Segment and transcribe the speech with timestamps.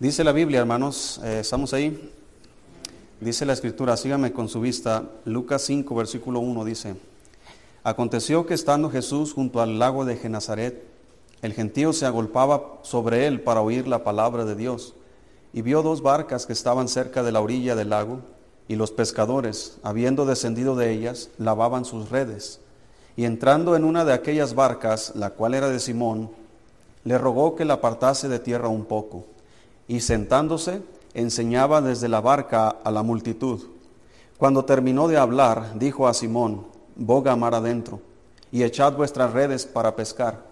[0.00, 2.12] Dice la Biblia, hermanos, eh, estamos ahí.
[3.20, 5.02] Dice la escritura, sígame con su vista.
[5.24, 6.94] Lucas 5, versículo 1 dice,
[7.82, 10.84] Aconteció que estando Jesús junto al lago de Genazaret,
[11.42, 14.94] el gentío se agolpaba sobre él para oír la palabra de Dios,
[15.52, 18.20] y vio dos barcas que estaban cerca de la orilla del lago,
[18.68, 22.60] y los pescadores, habiendo descendido de ellas, lavaban sus redes.
[23.16, 26.30] Y entrando en una de aquellas barcas, la cual era de Simón,
[27.02, 29.26] le rogó que la apartase de tierra un poco
[29.88, 30.82] y sentándose
[31.14, 33.60] enseñaba desde la barca a la multitud.
[34.36, 38.00] Cuando terminó de hablar, dijo a Simón, boga mar adentro,
[38.52, 40.46] y echad vuestras redes para pescar.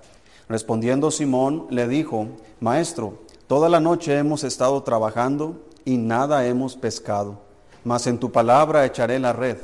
[0.48, 2.28] Respondiendo Simón, le dijo,
[2.61, 7.39] Maestro, toda la noche hemos estado trabajando y nada hemos pescado,
[7.84, 9.59] mas en tu palabra echaré la red.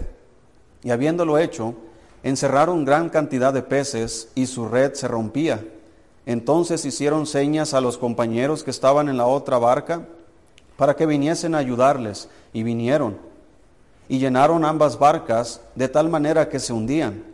[0.85, 1.75] Y habiéndolo hecho,
[2.23, 5.65] encerraron gran cantidad de peces y su red se rompía.
[6.27, 10.07] Entonces hicieron señas a los compañeros que estaban en la otra barca
[10.77, 13.17] para que viniesen a ayudarles, y vinieron,
[14.09, 17.25] y llenaron ambas barcas de tal manera que se hundían.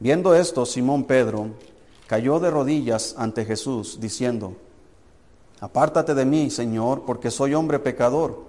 [0.00, 1.48] Viendo esto, Simón Pedro
[2.06, 4.56] cayó de rodillas ante Jesús, diciendo,
[5.60, 8.42] Apártate de mí, Señor, porque soy hombre pecador,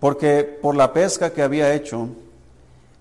[0.00, 2.08] porque por la pesca que había hecho,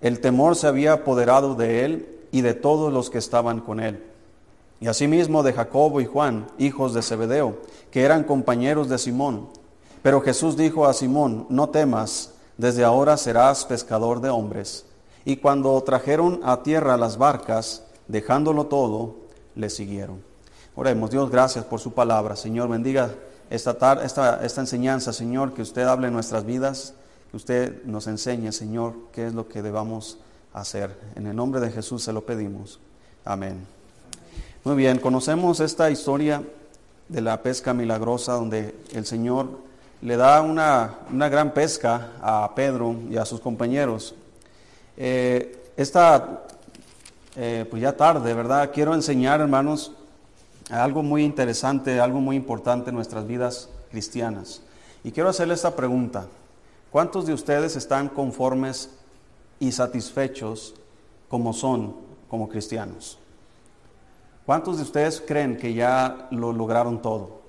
[0.01, 4.12] el temor se había apoderado de él y de todos los que estaban con él
[4.79, 7.57] y asimismo de Jacobo y Juan, hijos de Zebedeo,
[7.91, 9.49] que eran compañeros de Simón.
[10.01, 14.85] Pero Jesús dijo a Simón, no temas, desde ahora serás pescador de hombres.
[15.25, 19.15] Y cuando trajeron a tierra las barcas, dejándolo todo,
[19.55, 20.21] le siguieron.
[20.75, 22.35] Oremos, Dios, gracias por su palabra.
[22.35, 23.13] Señor, bendiga
[23.49, 26.95] esta, tarde, esta, esta enseñanza, Señor, que usted hable en nuestras vidas,
[27.31, 30.17] que usted nos enseñe, Señor, qué es lo que debamos
[30.53, 30.97] hacer.
[31.15, 32.79] En el nombre de Jesús se lo pedimos.
[33.23, 33.72] Amén.
[34.65, 36.41] Muy bien, conocemos esta historia
[37.09, 39.49] de la pesca milagrosa donde el Señor
[40.01, 44.15] le da una, gran pesca a Pedro y a sus compañeros.
[44.95, 46.45] Eh, esta,
[47.35, 48.71] eh, pues ya tarde, ¿verdad?
[48.73, 49.91] Quiero enseñar, hermanos,
[50.69, 54.61] algo muy interesante, algo muy importante en nuestras vidas cristianas.
[55.03, 56.25] Y quiero hacerle esta pregunta.
[56.89, 58.91] ¿Cuántos de ustedes están conformes
[59.59, 60.73] y satisfechos
[61.27, 61.97] como son
[62.29, 63.17] como cristianos?
[64.45, 67.41] ¿Cuántos de ustedes creen que ya lo lograron todo?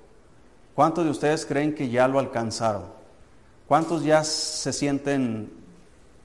[0.74, 2.84] ¿Cuántos de ustedes creen que ya lo alcanzaron?
[3.66, 5.52] ¿Cuántos ya se sienten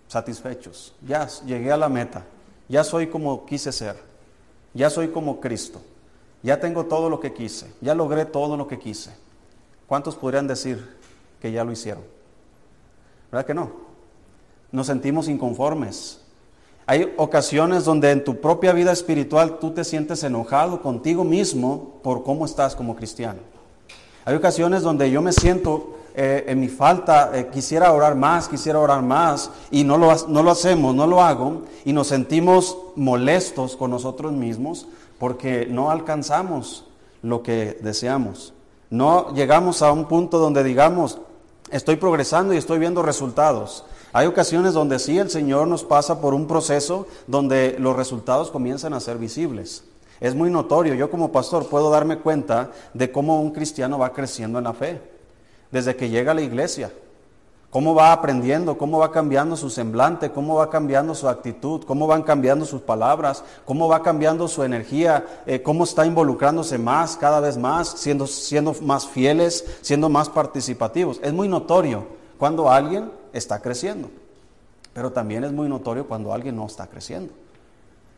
[0.08, 0.94] satisfechos?
[1.08, 2.26] Ya llegué a la meta.
[2.68, 3.96] Ya soy como quise ser.
[4.74, 5.82] Ya soy como Cristo.
[6.44, 7.74] Ya tengo todo lo que quise.
[7.82, 9.12] Ya logré todo lo que quise.
[9.88, 10.98] ¿Cuántos podrían decir
[11.42, 12.04] que ya lo hicieron?
[13.32, 13.72] ¿Verdad que no?
[14.72, 16.22] Nos sentimos inconformes.
[16.90, 22.24] Hay ocasiones donde en tu propia vida espiritual tú te sientes enojado contigo mismo por
[22.24, 23.42] cómo estás como cristiano.
[24.26, 28.80] Hay ocasiones donde yo me siento eh, en mi falta, eh, quisiera orar más, quisiera
[28.80, 33.76] orar más, y no lo, no lo hacemos, no lo hago, y nos sentimos molestos
[33.76, 34.88] con nosotros mismos
[35.20, 36.86] porque no alcanzamos
[37.22, 38.56] lo que deseamos.
[38.90, 41.20] No llegamos a un punto donde digamos,
[41.70, 43.86] estoy progresando y estoy viendo resultados.
[44.12, 48.94] Hay ocasiones donde sí el Señor nos pasa por un proceso donde los resultados comienzan
[48.94, 49.84] a ser visibles.
[50.20, 54.58] Es muy notorio, yo como pastor puedo darme cuenta de cómo un cristiano va creciendo
[54.58, 55.00] en la fe,
[55.72, 56.92] desde que llega a la iglesia,
[57.70, 62.24] cómo va aprendiendo, cómo va cambiando su semblante, cómo va cambiando su actitud, cómo van
[62.24, 67.58] cambiando sus palabras, cómo va cambiando su energía, eh, cómo está involucrándose más, cada vez
[67.58, 71.20] más, siendo, siendo más fieles, siendo más participativos.
[71.24, 72.06] Es muy notorio
[72.38, 74.10] cuando alguien está creciendo.
[74.94, 77.34] Pero también es muy notorio cuando alguien no está creciendo.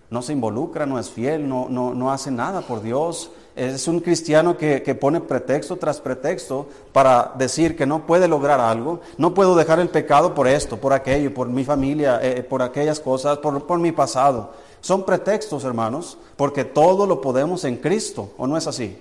[0.09, 3.31] No se involucra, no es fiel, no, no, no hace nada por Dios.
[3.55, 8.99] Es un cristiano que, pone pretexto tras pretexto para decir que no puede lograr algo.
[9.17, 12.99] No puedo dejar el pecado por esto, por aquello, por mi familia, eh, por aquellas
[12.99, 14.51] cosas, por, por mi pasado.
[14.81, 18.97] Son pretextos, hermanos, porque todo lo podemos en Cristo, ¿o no es así?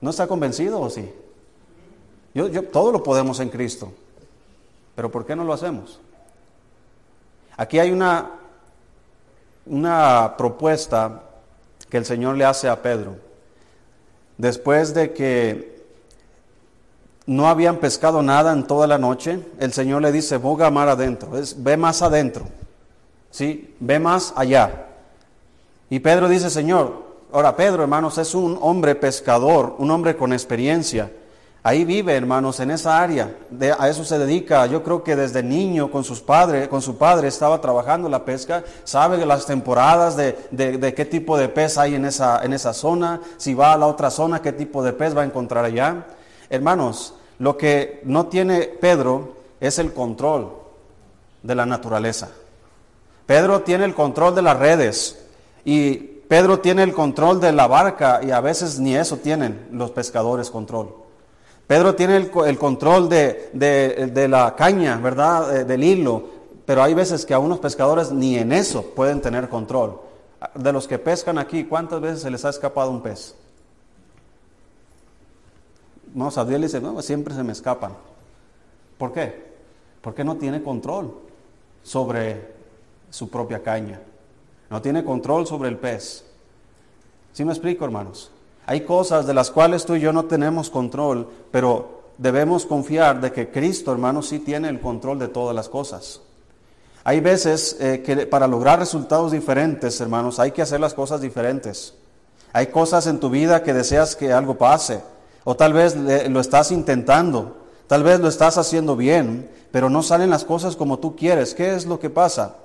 [0.00, 1.12] ¿No está convencido o sí?
[2.34, 3.92] Yo, yo, todo lo podemos en Cristo.
[4.94, 6.00] Pero ¿por qué no lo hacemos?
[7.56, 8.30] Aquí hay una,
[9.66, 11.22] una propuesta
[11.88, 13.16] que el Señor le hace a Pedro.
[14.36, 15.84] Después de que
[17.26, 21.38] no habían pescado nada en toda la noche, el Señor le dice, boga mar adentro,
[21.38, 22.46] es, ve más adentro,
[23.30, 23.74] ¿sí?
[23.80, 24.86] ve más allá.
[25.88, 31.10] Y Pedro dice, Señor, ahora Pedro, hermanos, es un hombre pescador, un hombre con experiencia.
[31.66, 33.34] Ahí vive, hermanos, en esa área.
[33.78, 34.66] a eso se dedica.
[34.66, 38.62] Yo creo que desde niño con sus padres, con su padre estaba trabajando la pesca.
[38.84, 43.22] Sabe las temporadas de, de, qué tipo de pez hay en esa, en esa zona.
[43.38, 46.04] Si va a la otra zona, qué tipo de pez va a encontrar allá.
[46.50, 50.52] Hermanos, lo que no tiene Pedro es el control
[51.42, 52.28] de la naturaleza.
[53.24, 55.18] Pedro tiene el control de las redes
[55.64, 55.94] y
[56.28, 60.50] Pedro tiene el control de la barca y a veces ni eso tienen los pescadores
[60.50, 61.03] control.
[61.66, 65.56] Pedro tiene el, control de, de, la caña, ¿verdad?
[65.56, 66.24] Eh, del hilo,
[66.66, 70.00] pero hay veces que a unos pescadores ni en eso pueden tener control.
[70.54, 73.34] De los que pescan aquí, ¿cuántas veces se les ha escapado un pez?
[76.12, 77.92] No, Sabdiel dice, no, siempre se me escapan.
[78.98, 79.54] ¿Por qué?
[80.02, 81.14] Porque no tiene control
[81.82, 82.54] sobre
[83.08, 84.00] su propia caña.
[84.68, 86.24] No tiene control sobre el pez.
[87.32, 88.30] ¿Sí me explico, hermanos?
[88.66, 93.32] Hay cosas de las cuales tú y yo no tenemos control, pero debemos confiar de
[93.32, 96.20] que Cristo, hermanos, sí tiene el control de todas las cosas.
[97.04, 101.94] Hay veces eh, que para lograr resultados diferentes, hermanos, hay que hacer las cosas diferentes.
[102.54, 105.02] Hay cosas en tu vida que deseas que algo pase,
[105.42, 110.30] o tal vez lo estás intentando, tal vez lo estás haciendo bien, pero no salen
[110.30, 111.54] las cosas como tú quieres.
[111.54, 112.56] ¿Qué es lo que pasa?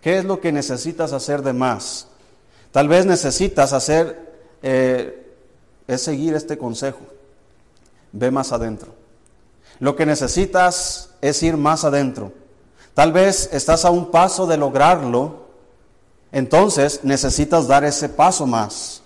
[0.00, 2.06] ¿Qué es lo que necesitas hacer de más?
[2.70, 4.28] Tal vez necesitas hacer
[4.62, 5.27] eh,
[5.88, 7.00] es seguir este consejo.
[8.12, 8.94] Ve más adentro.
[9.80, 12.32] Lo que necesitas es ir más adentro.
[12.94, 15.46] Tal vez estás a un paso de lograrlo,
[16.30, 19.02] entonces necesitas dar ese paso más.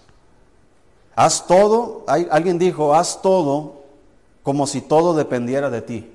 [1.14, 3.82] Haz todo, alguien dijo, haz todo
[4.43, 6.12] como si todo dependiera de ti.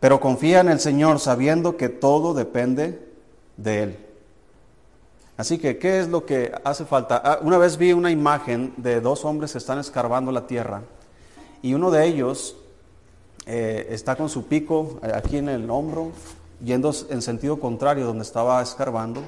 [0.00, 3.06] Pero confía en el Señor sabiendo que todo depende
[3.58, 4.09] de Él.
[5.40, 7.22] Así que, ¿qué es lo que hace falta?
[7.24, 10.82] Ah, una vez vi una imagen de dos hombres que están escarbando la tierra
[11.62, 12.56] y uno de ellos
[13.46, 16.12] eh, está con su pico eh, aquí en el hombro,
[16.62, 19.22] yendo en sentido contrario donde estaba escarbando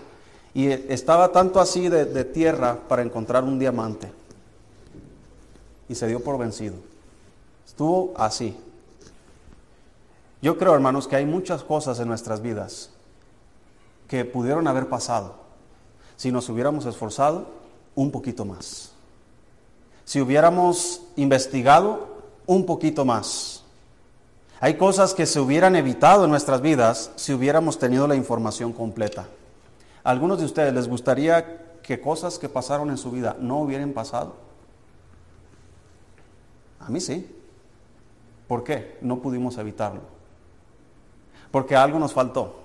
[0.53, 4.13] y estaba tanto así de tierra para encontrar un diamante
[5.89, 6.75] y se dio por vencido.
[7.67, 8.55] Estuvo así.
[10.43, 12.91] Yo creo, hermanos, que hay muchas cosas en nuestras vidas
[14.09, 15.42] que pudieron haber pasado
[16.23, 17.49] si nos hubiéramos esforzado
[17.97, 18.93] un poquito más.
[20.05, 22.07] Si hubiéramos investigado
[22.47, 23.65] un poquito más.
[24.61, 29.27] Hay cosas que se hubieran evitado en nuestras vidas si hubiéramos tenido la información completa.
[30.05, 33.91] ¿A algunos de ustedes les gustaría que cosas que pasaron en su vida no hubieran
[33.91, 34.37] pasado?
[36.79, 37.37] A mí sí.
[38.47, 38.97] ¿Por qué?
[39.01, 40.03] No pudimos evitarlo.
[41.51, 42.61] Porque algo nos faltó.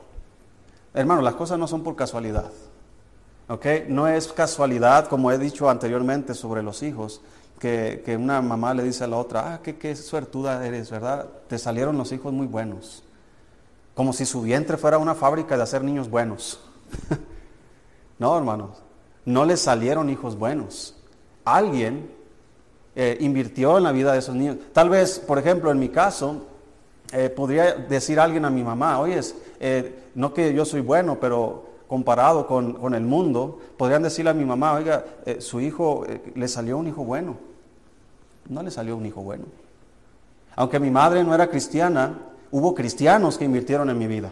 [0.94, 2.52] Hermano, las cosas no son por casualidad.
[3.88, 7.22] No es casualidad, como he dicho anteriormente sobre los hijos,
[7.60, 11.28] que, una mamá le dice a la otra, ah, qué, qué suertuda eres, ¿verdad?
[11.48, 13.04] Te salieron los hijos muy buenos.
[13.96, 16.60] Como si su vientre fuera una fábrica de hacer niños buenos.
[18.20, 18.84] no, hermanos,
[19.26, 20.96] no le salieron hijos buenos.
[21.46, 22.12] Alguien
[22.96, 24.58] eh, invirtió en la vida de esos niños.
[24.74, 26.48] Tal vez, por ejemplo, en mi caso,
[27.12, 29.20] eh, podría decir alguien a mi mamá, oye,
[29.60, 34.46] eh, no que yo soy bueno, pero comparado con, el mundo, podrían decirle a mi
[34.46, 37.38] mamá, oiga, eh, su hijo eh, le salió un hijo bueno.
[38.50, 39.46] No le salió un hijo bueno.
[40.56, 42.20] Aunque mi madre no era cristiana,
[42.52, 44.32] hubo cristianos que invirtieron en mi vida.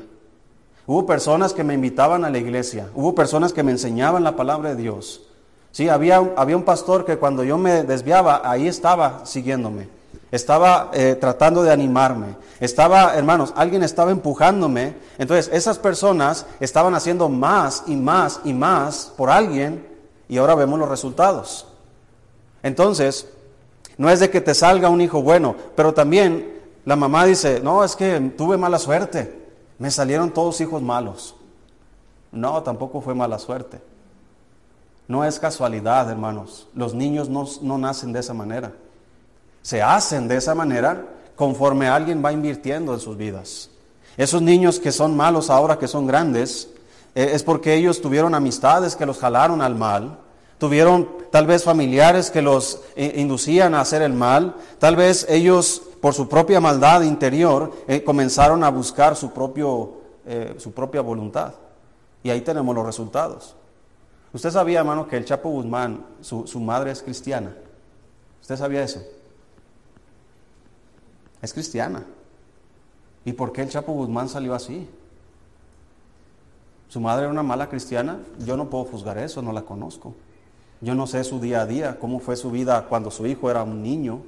[0.87, 4.75] Hubo personas que me invitaban a la iglesia, hubo personas que me enseñaban la palabra
[4.75, 5.23] de Dios.
[5.71, 9.89] Sí, había, había un pastor que cuando yo me desviaba, ahí estaba siguiéndome.
[10.35, 12.35] Estaba eh, tratando de animarme.
[12.59, 14.95] Estaba, hermanos, alguien estaba empujándome.
[15.17, 19.87] Entonces, esas personas estaban haciendo más y más y más por alguien
[20.27, 21.67] y ahora vemos los resultados.
[22.63, 23.29] Entonces,
[23.97, 27.85] no es de que te salga un hijo bueno, pero también la mamá dice, no,
[27.85, 29.41] es que tuve mala suerte.
[29.79, 31.33] Me salieron todos hijos malos.
[32.33, 33.79] No, tampoco fue mala suerte.
[35.07, 36.67] No es casualidad, hermanos.
[36.73, 38.73] Los niños no, no nacen de esa manera
[39.65, 43.71] se hacen de esa manera conforme alguien va invirtiendo en sus vidas.
[44.15, 46.69] Esos niños que son malos ahora que son grandes,
[47.15, 50.19] eh, es porque ellos tuvieron amistades que los jalaron al mal,
[50.59, 55.81] tuvieron tal vez familiares que los eh, inducían a hacer el mal, tal vez ellos
[55.99, 59.95] por su propia maldad interior eh, comenzaron a buscar su, propio,
[60.57, 61.55] su propia voluntad.
[62.21, 63.55] Y ahí tenemos los resultados.
[64.31, 67.55] Usted sabía, hermano, que el Chapo Guzmán, su, su madre es cristiana.
[68.39, 69.01] ¿Usted sabía eso?
[71.45, 72.03] Es cristiana.
[73.23, 74.87] ¿Y por qué el Chapo Guzmán salió así?
[76.89, 78.19] ¿Su madre era una mala cristiana?
[78.39, 80.13] Yo no puedo juzgar eso, no la conozco.
[80.81, 83.63] Yo no sé su día a día, cómo fue su vida cuando su hijo era
[83.63, 84.21] un niño.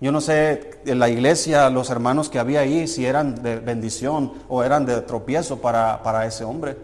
[0.00, 4.32] Yo no sé en la iglesia, los hermanos que había ahí, si eran de bendición
[4.48, 6.76] o eran de tropiezo para, para ese hombre.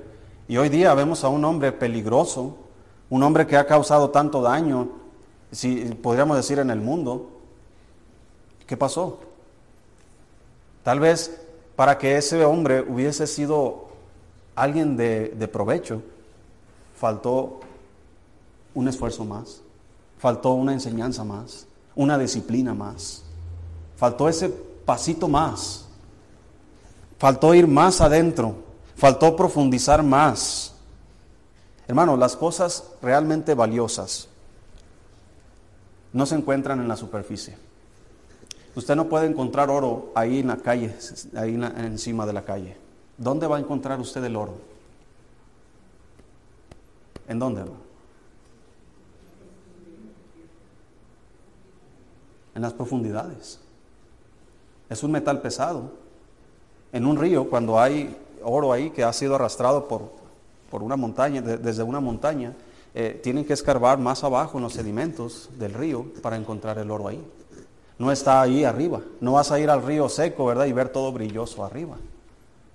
[0.48, 2.56] Y hoy día vemos a un hombre peligroso,
[3.10, 4.88] un hombre que ha causado tanto daño,
[5.50, 7.32] si podríamos decir en el mundo,
[8.72, 9.20] ¿Qué pasó?
[10.82, 11.40] Tal vez
[11.76, 13.88] para que ese hombre hubiese sido
[14.54, 16.02] alguien de, provecho,
[16.96, 17.60] faltó
[18.74, 19.62] un esfuerzo más,
[20.18, 23.24] faltó una enseñanza más, una disciplina más,
[23.96, 25.86] faltó ese pasito más,
[27.18, 28.54] faltó ir más adentro,
[28.96, 30.74] faltó profundizar más.
[31.88, 34.28] Hermano, las cosas realmente valiosas
[36.12, 37.56] no se encuentran en la superficie.
[38.74, 40.94] Usted no puede encontrar oro ahí en la calle,
[41.36, 42.76] ahí encima de la calle.
[43.18, 44.54] ¿Dónde va a encontrar usted el oro?
[47.28, 47.62] ¿En dónde?
[52.54, 53.60] En las profundidades.
[54.88, 55.92] Es un metal pesado.
[56.92, 60.10] En un río, cuando hay oro ahí que ha sido arrastrado por,
[60.70, 62.54] por una montaña, desde una montaña,
[62.94, 67.08] eh, tienen que escarbar más abajo en los sedimentos del río para encontrar el oro
[67.08, 67.22] ahí.
[67.98, 69.00] No está ahí arriba.
[69.20, 70.66] No vas a ir al río seco, ¿verdad?
[70.66, 71.96] Y ver todo brilloso arriba.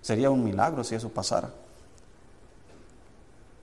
[0.02, 1.52] Sería un milagro si eso pasara.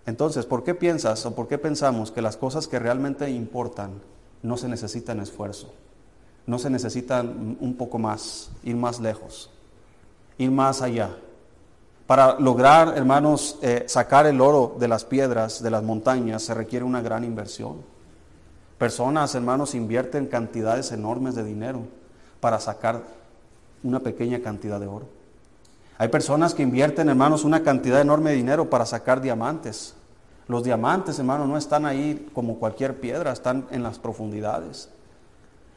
[0.06, 4.02] Entonces, ¿por qué piensas o por qué pensamos que las cosas que realmente importan
[4.42, 5.73] no se necesitan esfuerzo?
[6.46, 9.50] No se necesitan un poco más, ir más lejos,
[10.37, 11.16] ir más allá.
[12.06, 16.84] Para lograr, hermanos, eh, sacar el oro de las piedras, de las montañas, se requiere
[16.84, 17.93] una gran inversión.
[18.84, 21.84] Personas, hermanos, invierten cantidades enormes de dinero
[22.38, 23.00] para sacar
[23.82, 25.06] una pequeña cantidad de oro.
[25.96, 29.94] Hay personas que invierten, hermanos, una cantidad enorme de dinero para sacar diamantes.
[30.48, 34.90] Los diamantes, hermanos, no están ahí como cualquier piedra, están en las profundidades.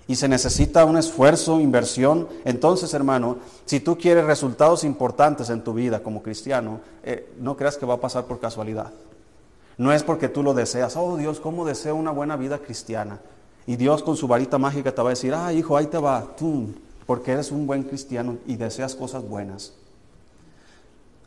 [0.05, 2.27] Y se necesita un esfuerzo, inversión.
[2.43, 7.77] Entonces, hermano, si tú quieres resultados importantes en tu vida como cristiano, eh, no creas
[7.77, 8.91] que va a pasar por casualidad.
[9.77, 10.95] No es porque tú lo deseas.
[10.97, 13.19] Oh Dios, ¿cómo deseo una buena vida cristiana?
[13.65, 16.35] Y Dios con su varita mágica te va a decir, ah, hijo, ahí te va,
[16.37, 16.73] tú,
[17.05, 19.73] porque eres un buen cristiano y deseas cosas buenas.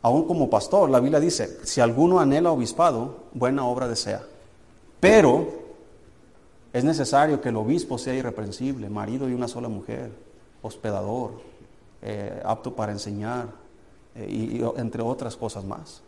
[0.01, 4.23] Aún como pastor, la Biblia dice, si alguno anhela obispado, buena obra desea.
[4.99, 5.47] Pero
[6.73, 10.11] es necesario que el obispo sea irreprensible, marido de una sola mujer,
[10.63, 11.33] hospedador,
[12.01, 13.49] eh, apto para enseñar,
[14.15, 16.01] eh, y, entre otras cosas más.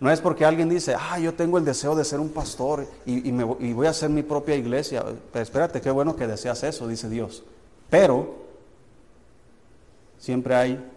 [0.00, 3.28] No es porque alguien dice, ah, yo tengo el deseo de ser un pastor y,
[3.28, 5.04] y voy a hacer mi propia iglesia.
[5.32, 7.42] Pero espérate, qué bueno que deseas eso, dice Dios.
[7.90, 8.34] Pero
[10.18, 10.90] siempre hay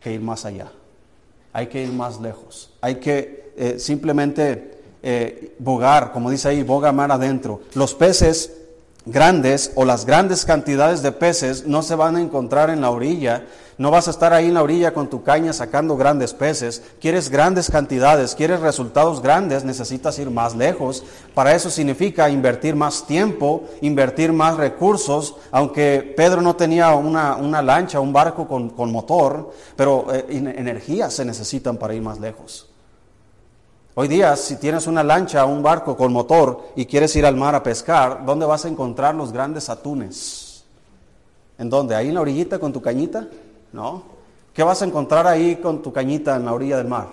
[0.00, 0.70] que ir más allá
[1.52, 2.70] hay que ir más lejos.
[2.80, 7.60] Hay que eh, simplemente eh, bogar, como dice ahí, boga mar adentro.
[7.74, 8.52] Los peces
[9.06, 13.46] grandes o las grandes cantidades de peces no se van a encontrar en la orilla.
[13.80, 16.82] No vas a estar ahí en la orilla con tu caña sacando grandes peces.
[17.00, 21.02] Quieres grandes cantidades, quieres resultados grandes, necesitas ir más lejos.
[21.32, 25.36] Para eso significa invertir más tiempo, invertir más recursos.
[25.50, 31.78] Aunque Pedro no tenía una, lancha, un barco con, motor, pero eh, energías se necesitan
[31.78, 32.68] para ir más lejos.
[33.94, 37.54] Hoy día, si tienes una lancha un barco con motor y quieres ir al mar
[37.54, 40.64] a pescar, ¿dónde vas a encontrar los grandes atunes?
[41.56, 41.94] ¿En dónde?
[41.94, 43.26] ¿Ahí en la orillita con tu cañita?
[43.72, 44.02] No.
[44.52, 47.08] ¿Qué vas a encontrar ahí con tu cañita en la orilla del mar?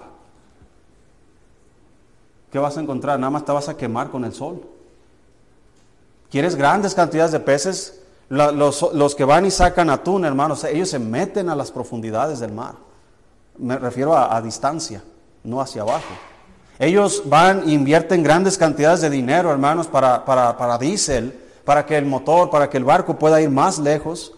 [2.51, 3.19] ¿Qué vas a encontrar?
[3.19, 4.61] Nada más te vas a quemar con el sol.
[6.29, 8.01] ¿Quieres grandes cantidades de peces?
[8.29, 12.75] Los, que van y sacan atún, hermanos, ellos se meten a las profundidades del mar.
[13.57, 15.03] Me refiero a, a distancia,
[15.43, 16.13] no hacia abajo.
[16.79, 21.33] Ellos van e invierten grandes cantidades de dinero, hermanos, para, para, para diésel,
[21.65, 24.33] para que el motor, para que el barco pueda ir más lejos.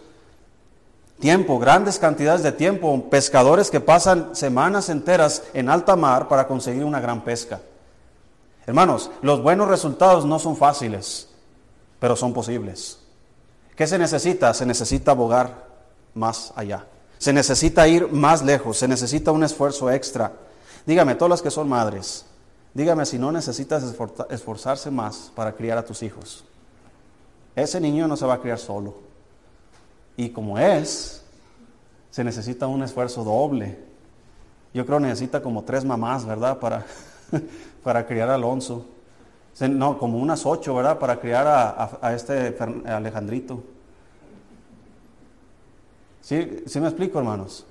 [1.20, 3.08] Tiempo, grandes cantidades de tiempo.
[3.10, 7.60] Pescadores que pasan semanas enteras en alta mar para conseguir una gran pesca.
[8.66, 11.28] Hermanos, los buenos resultados no son fáciles,
[11.98, 12.98] pero son posibles.
[13.76, 14.54] ¿Qué se necesita?
[14.54, 15.66] Se necesita abogar
[16.14, 16.86] más allá.
[17.18, 20.32] Se necesita ir más lejos, se necesita un esfuerzo extra.
[20.86, 22.24] Dígame, todas las que son madres,
[22.72, 23.82] Dígame si no necesitas
[24.30, 26.44] esforzarse más para criar a tus hijos.
[27.56, 29.09] Ese niño no se va a criar solo.
[30.16, 31.24] Y como es,
[32.10, 33.78] se necesita un esfuerzo doble.
[34.74, 36.58] Yo creo que necesita como tres mamás, ¿verdad?
[36.58, 36.84] Para,
[37.82, 38.86] para criar a Alonso.
[39.60, 40.98] No, como unas ocho, ¿verdad?
[40.98, 43.62] Para criar a, este Alejandrito.
[46.22, 47.66] ¿Sí, ¿Sí me explico, hermanos?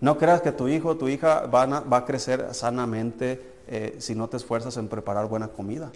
[0.00, 4.28] No creas que tu hijo o tu hija va a crecer sanamente eh, si no
[4.28, 5.90] te esfuerzas en preparar buena comida.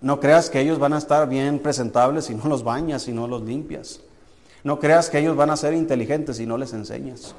[0.00, 3.26] No creas que ellos van a estar bien presentables si no los bañas, si no
[3.26, 4.00] los limpias.
[4.68, 7.34] No creas que ellos van a ser inteligentes si no les enseñas.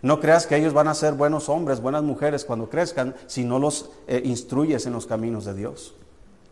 [0.00, 3.58] No creas que ellos van a ser buenos hombres, buenas mujeres cuando crezcan si no
[3.58, 5.94] los eh, instruyes en los caminos de Dios.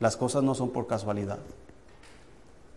[0.01, 1.39] Las cosas no son por casualidad.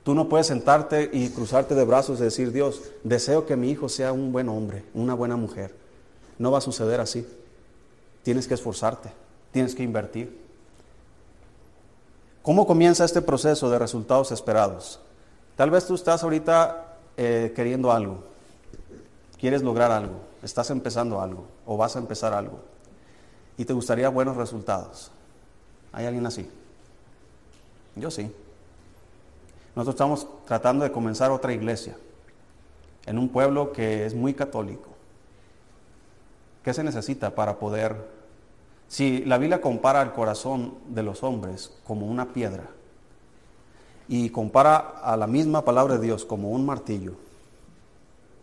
[0.05, 3.89] Tú no puedes sentarte y cruzarte de brazos y decir, Dios, deseo que mi hijo
[3.89, 5.75] sea un buen hombre, una buena mujer.
[6.37, 7.27] No va a suceder así.
[8.23, 9.11] Tienes que esforzarte,
[9.51, 10.45] tienes que invertir.
[12.41, 15.01] ¿Cómo comienza este proceso de resultados esperados?
[15.57, 16.86] Tal vez tú estás ahorita
[17.17, 18.23] eh, queriendo algo,
[19.39, 22.59] quieres lograr algo, estás empezando algo o vas a empezar algo
[23.57, 25.11] y te gustaría buenos resultados.
[25.91, 26.47] ¿Hay alguien así?
[27.95, 28.31] Yo sí.
[29.75, 31.97] Nosotros estamos tratando de comenzar otra iglesia
[33.05, 34.89] en un pueblo que es muy católico.
[36.63, 37.95] ¿Qué se necesita para poder...
[38.87, 42.69] Si la Biblia compara el corazón de los hombres como una piedra
[44.07, 47.13] y compara a la misma palabra de Dios como un martillo,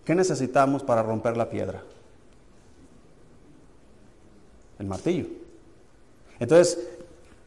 [0.04, 1.82] ¿qué necesitamos para romper la piedra?
[4.78, 5.26] El martillo.
[6.38, 6.78] Entonces,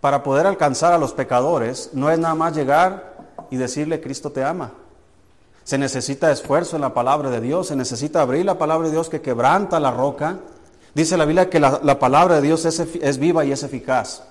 [0.01, 3.17] para poder alcanzar a los pecadores, no es nada más llegar
[3.49, 4.71] y decirle Cristo te ama.
[5.63, 9.09] Se necesita esfuerzo en la palabra de Dios, se necesita abrir la palabra de Dios
[9.09, 10.39] que quebranta la roca.
[10.93, 14.23] Dice la Biblia que la, palabra de Dios es, es, viva y es eficaz.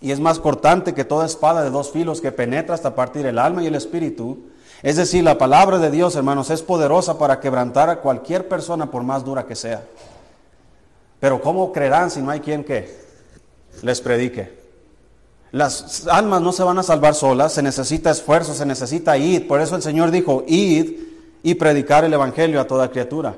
[0.00, 3.38] Y es más cortante que toda espada de dos filos que penetra hasta partir el
[3.38, 4.38] alma y el espíritu.
[4.82, 9.02] Es decir, la palabra de Dios, hermanos, es poderosa para quebrantar a cualquier persona por
[9.02, 9.82] más dura que sea.
[11.18, 12.94] Pero ¿cómo creerán si no hay quien que
[13.82, 14.66] les predique?
[15.52, 19.48] Las almas no se van a salvar solas, se necesita esfuerzo, se necesita ir.
[19.48, 20.92] Por eso el Señor dijo, id
[21.42, 23.36] y predicar el Evangelio a toda criatura.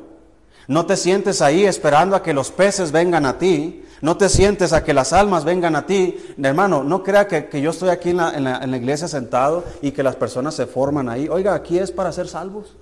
[0.67, 4.73] No te sientes ahí esperando a que los peces vengan a ti, no te sientes
[4.73, 6.17] a que las almas vengan a ti.
[6.43, 8.31] Hermano, no crea que, yo estoy aquí en la,
[8.63, 11.29] en la iglesia sentado y que las personas se forman ahí.
[11.29, 12.77] Oiga, aquí es para ser salvos.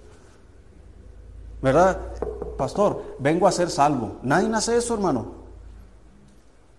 [1.63, 1.99] ¿Verdad?
[2.57, 4.17] Pastor, vengo a ser salvo.
[4.23, 5.47] Nadie hace eso, hermano.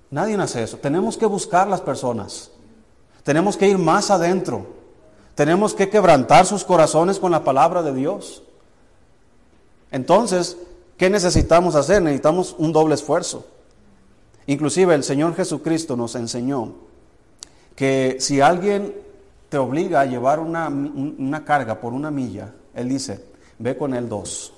[0.09, 0.77] Nadie hace eso.
[0.77, 2.51] Tenemos que buscar las personas.
[3.23, 4.67] Tenemos que ir más adentro.
[5.35, 8.43] Tenemos que quebrantar sus corazones con la palabra de Dios.
[9.91, 10.57] Entonces,
[10.97, 12.01] ¿qué necesitamos hacer?
[12.01, 13.45] Necesitamos un doble esfuerzo.
[14.47, 16.73] Inclusive el Señor Jesucristo nos enseñó
[17.75, 18.95] que si alguien
[19.49, 23.23] te obliga a llevar una, una carga por una milla, Él dice,
[23.59, 24.53] ve con Él dos.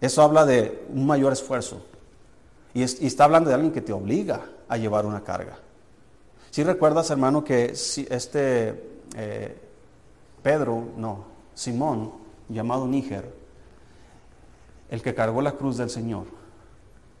[0.00, 1.82] Eso habla de un mayor esfuerzo.
[2.74, 5.58] Y, está hablando de alguien que te obliga a llevar una carga.
[6.50, 9.56] Si recuerdas, hermano, que si este eh,
[10.42, 11.24] Pedro, no,
[11.54, 12.12] Simón,
[12.48, 13.34] llamado Níger,
[14.90, 16.24] el que cargó la cruz del Señor,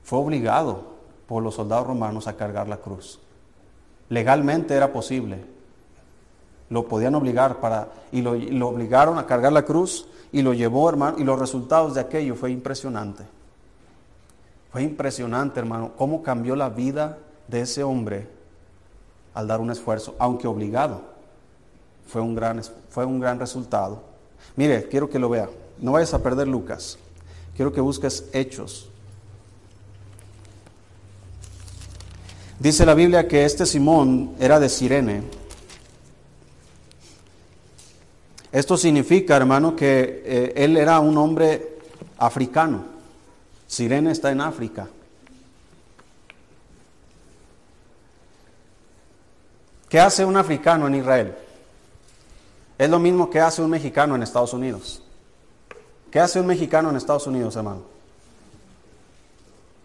[0.02, 0.97] fue obligado
[1.28, 3.20] por los soldados romanos a cargar la cruz.
[4.08, 5.44] Legalmente era posible.
[6.70, 8.32] Lo podían obligar para, y lo,
[8.68, 12.50] obligaron a cargar la cruz y lo llevó, hermano, y los resultados de aquello fue
[12.50, 13.24] impresionante.
[14.72, 18.26] Fue impresionante, hermano, cómo cambió la vida de ese hombre
[19.34, 21.02] al dar un esfuerzo, aunque obligado.
[22.06, 24.02] Fue un gran, fue un gran resultado.
[24.56, 25.48] Mire, quiero que lo vea.
[25.78, 26.98] No vayas a perder Lucas.
[27.54, 28.90] Quiero que busques hechos.
[32.58, 35.22] Dice la Biblia que este Simón era de Sirene.
[38.50, 41.78] Esto significa, hermano, que eh, él era un hombre
[42.18, 42.84] africano.
[43.66, 44.88] Sirene está en África.
[49.88, 51.34] ¿Qué hace un africano en Israel?
[52.76, 55.02] Es lo mismo que hace un mexicano en Estados Unidos.
[56.10, 57.82] ¿Qué hace un mexicano en Estados Unidos, hermano?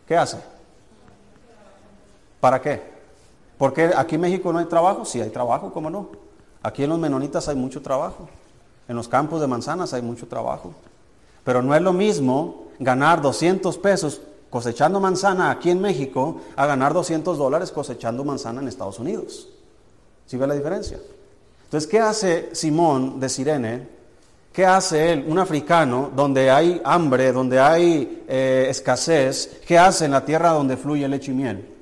[0.08, 0.53] ¿Qué hace?
[2.44, 2.82] ¿Para qué?
[3.58, 5.06] Porque aquí en México no hay trabajo.
[5.06, 6.10] Sí, hay trabajo, ¿cómo no?
[6.62, 8.28] Aquí en los menonitas hay mucho trabajo.
[8.86, 10.74] En los campos de manzanas hay mucho trabajo.
[11.46, 16.94] Pero no es lo mismo ganar 200 pesos cosechando manzana aquí en México a ganar
[16.94, 19.48] 200 dólares cosechando manzana en Estados Unidos.
[20.26, 21.00] ¿Sí ve la diferencia?
[21.64, 23.88] Entonces, ¿qué hace Simón de Sirene?
[24.52, 29.62] ¿Qué hace él, un africano, donde hay hambre, donde hay eh, escasez?
[29.66, 31.73] ¿Qué hace en la tierra donde fluye leche y miel?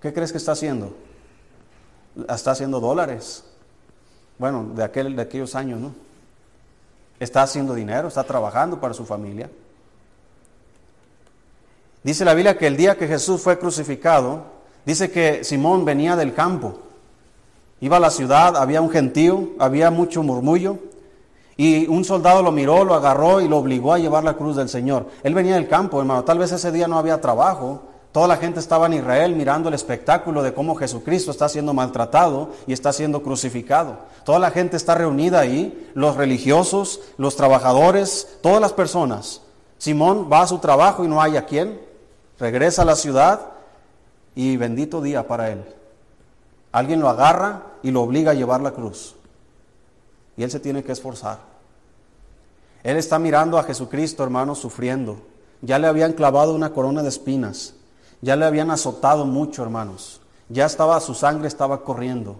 [0.00, 0.94] ¿Qué crees que está haciendo?
[2.28, 3.44] Está haciendo dólares.
[4.38, 5.94] Bueno, de, aquel, de aquellos años, ¿no?
[7.18, 9.50] Está haciendo dinero, está trabajando para su familia.
[12.02, 14.44] Dice la Biblia que el día que Jesús fue crucificado,
[14.86, 16.78] dice que Simón venía del campo.
[17.80, 20.78] Iba a la ciudad, había un gentío, había mucho murmullo.
[21.58, 24.70] Y un soldado lo miró, lo agarró y lo obligó a llevar la cruz del
[24.70, 25.08] Señor.
[25.22, 26.24] Él venía del campo, hermano.
[26.24, 27.89] Tal vez ese día no había trabajo.
[28.12, 32.50] Toda la gente estaba en Israel mirando el espectáculo de cómo Jesucristo está siendo maltratado
[32.66, 33.98] y está siendo crucificado.
[34.24, 39.42] Toda la gente está reunida ahí, los religiosos, los trabajadores, todas las personas.
[39.78, 41.80] Simón va a su trabajo y no hay a quién.
[42.38, 43.40] Regresa a la ciudad
[44.34, 45.64] y bendito día para él.
[46.72, 49.14] Alguien lo agarra y lo obliga a llevar la cruz.
[50.36, 51.38] y él se tiene que esforzar.
[52.82, 55.18] Él está mirando a Jesucristo, hermanos, sufriendo.
[55.60, 57.74] Ya le habían clavado una corona de espinas.
[58.20, 60.20] Ya le habían azotado mucho, hermanos.
[60.48, 62.36] Ya estaba, su sangre estaba corriendo.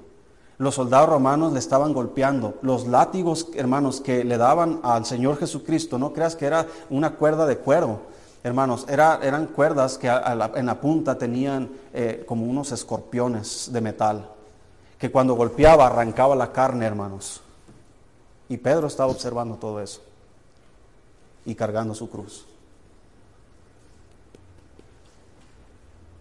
[0.59, 2.59] Los soldados romanos le estaban golpeando.
[2.61, 7.47] Los látigos, hermanos, que le daban al Señor Jesucristo, no creas que era una cuerda
[7.47, 8.01] de cuero,
[8.43, 14.29] hermanos, era, eran cuerdas que en la punta tenían eh, como unos escorpiones de metal,
[14.99, 17.40] que cuando golpeaba arrancaba la carne, hermanos.
[18.49, 20.03] Y Pedro estaba observando todo eso
[21.47, 22.45] y cargando su cruz.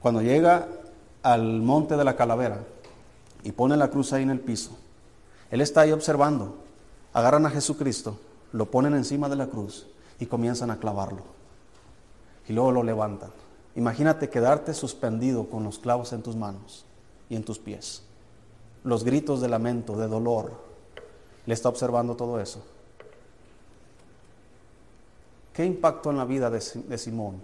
[0.02, 0.68] Cuando llega
[1.24, 2.64] al monte de la calavera
[3.44, 4.78] y pone la cruz ahí en el piso,
[5.52, 6.56] él está ahí observando.
[7.14, 8.18] Agarran a Jesucristo,
[8.52, 9.88] lo ponen encima de la cruz
[10.20, 11.24] y comienzan a clavarlo.
[12.48, 13.32] Y luego lo levantan.
[13.76, 16.86] Imagínate quedarte suspendido con los clavos en tus manos
[17.30, 18.04] y en tus pies.
[18.84, 20.54] Los gritos de lamento, de dolor.
[21.46, 22.64] Le está observando todo eso.
[25.54, 27.42] ¿Qué impacto en la vida de, Simón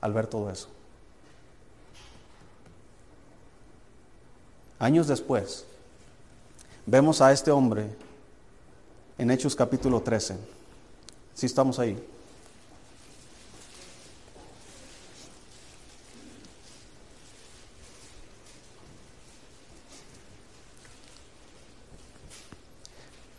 [0.00, 0.68] al ver todo eso?
[4.78, 5.64] Años después,
[6.84, 7.88] vemos a este hombre
[9.16, 10.36] en Hechos capítulo 13.
[11.34, 11.98] Si estamos ahí.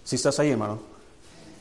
[0.03, 0.79] Si estás ahí, hermano.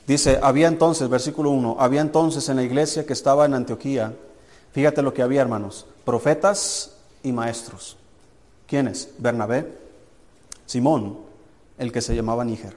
[0.06, 4.14] Dice, había entonces, versículo 1, había entonces en la iglesia que estaba en Antioquía,
[4.72, 6.92] fíjate lo que había, hermanos, profetas
[7.24, 7.96] y maestros.
[8.66, 9.10] ¿Quiénes?
[9.18, 9.72] Bernabé,
[10.66, 11.18] Simón,
[11.78, 12.74] el que se llamaba Níger.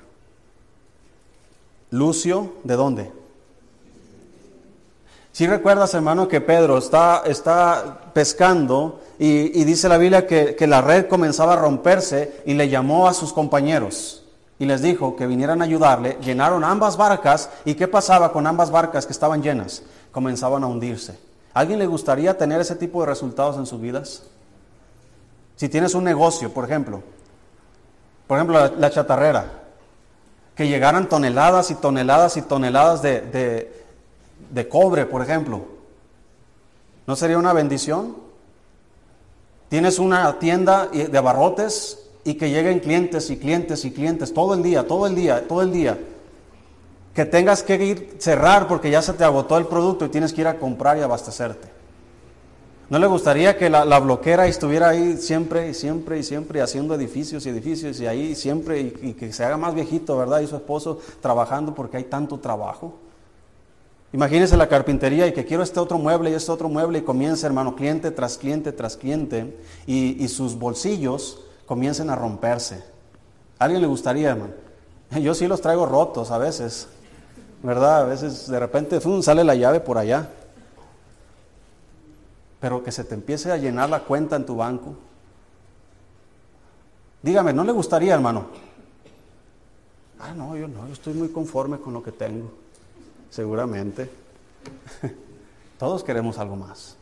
[1.91, 3.12] Lucio, ¿de dónde?
[5.32, 10.82] Si recuerdas, hermano, que Pedro está, está pescando y, dice la Biblia que, que la
[10.82, 14.23] red comenzaba a romperse y le llamó a sus compañeros
[14.60, 18.69] y les dijo que vinieran a ayudarle, llenaron ambas barcas y ¿qué pasaba con ambas
[18.69, 19.84] barcas que estaban llenas?
[20.12, 21.17] Comenzaban a hundirse.
[21.54, 24.23] ¿Alguien le gustaría tener ese tipo de resultados en sus vidas?
[25.60, 27.04] Si tienes un negocio, por ejemplo,
[28.28, 29.63] por ejemplo, la, chatarrera,
[30.56, 33.69] que llegaran toneladas y toneladas y toneladas de,
[34.52, 35.65] de cobre, por ejemplo,
[37.06, 38.15] ¿no sería una bendición?
[39.67, 44.63] Tienes una tienda de abarrotes y que lleguen clientes y clientes y clientes todo el
[44.63, 46.00] día, todo el día, todo el día.
[47.13, 50.39] Que tengas que ir cerrar porque ya se te agotó el producto y tienes que
[50.39, 51.79] ir a comprar y abastecerte.
[52.89, 57.45] ¿No le gustaría que la, bloquera estuviera ahí siempre y siempre y siempre haciendo edificios
[57.45, 60.39] y edificios y ahí siempre y, que se haga más viejito, ¿verdad?
[60.39, 62.95] Y su esposo trabajando porque hay tanto trabajo.
[64.12, 67.45] Imagínese la carpintería y que quiero este otro mueble y este otro mueble y comienza,
[67.45, 72.84] hermano, cliente tras cliente tras cliente y, sus bolsillos comiencen a romperse.
[73.60, 74.54] ¿A alguien le gustaría, hermano?
[75.21, 76.88] Yo sí los traigo rotos a veces,
[77.62, 78.02] ¿verdad?
[78.02, 80.28] A veces de repente sale la llave por allá
[82.60, 84.95] pero que se te empiece a llenar la cuenta en tu banco.
[87.22, 88.48] Dígame, ¿no le gustaría, hermano?
[90.19, 92.52] Ah, no, yo no, yo estoy muy conforme con lo que tengo,
[93.30, 94.10] seguramente.
[95.80, 96.98] Todos queremos algo más.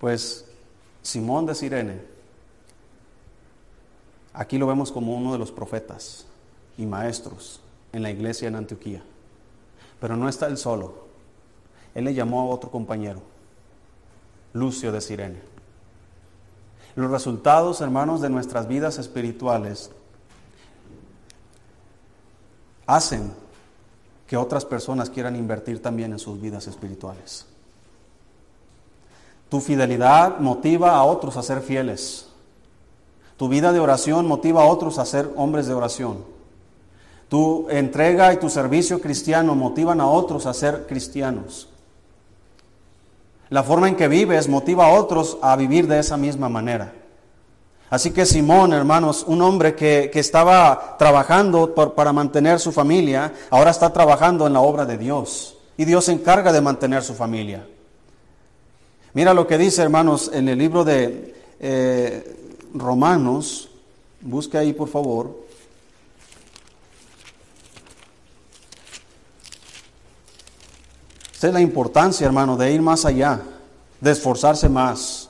[0.00, 0.44] Pues
[1.00, 2.00] Simón de Sirene,
[4.32, 6.26] aquí lo vemos como uno de los profetas
[6.76, 7.60] y maestros
[7.92, 9.02] en la iglesia en Antioquía.
[10.00, 11.01] Pero no está él solo.
[11.94, 13.20] Él le llamó a otro compañero,
[14.52, 15.40] Lucio de Sirene.
[16.94, 19.90] Los resultados, hermanos, de nuestras vidas espirituales
[22.86, 23.32] hacen
[24.26, 27.46] que otras personas quieran invertir también en sus vidas espirituales.
[29.48, 32.28] Tu fidelidad motiva a otros a ser fieles.
[33.36, 36.24] Tu vida de oración motiva a otros a ser hombres de oración.
[37.28, 41.71] Tu entrega y tu servicio cristiano motivan a otros a ser cristianos.
[43.52, 46.94] La forma en que vives motiva a otros a vivir de esa misma manera.
[47.90, 53.92] Así que Simón, hermanos, un hombre que, estaba trabajando para mantener su familia, ahora está
[53.92, 55.58] trabajando en la obra de Dios.
[55.76, 57.66] Y Dios se encarga de mantener su familia.
[59.12, 63.68] Mira lo que dice, hermanos, en el libro de eh, Romanos.
[64.22, 65.41] Busque ahí, por favor.
[71.42, 73.40] Es la importancia, hermano, de ir más allá,
[74.00, 75.28] de esforzarse más,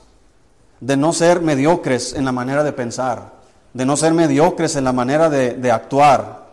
[0.79, 3.31] de no ser mediocres en la manera de pensar,
[3.73, 6.49] de no ser mediocres en la manera de, actuar,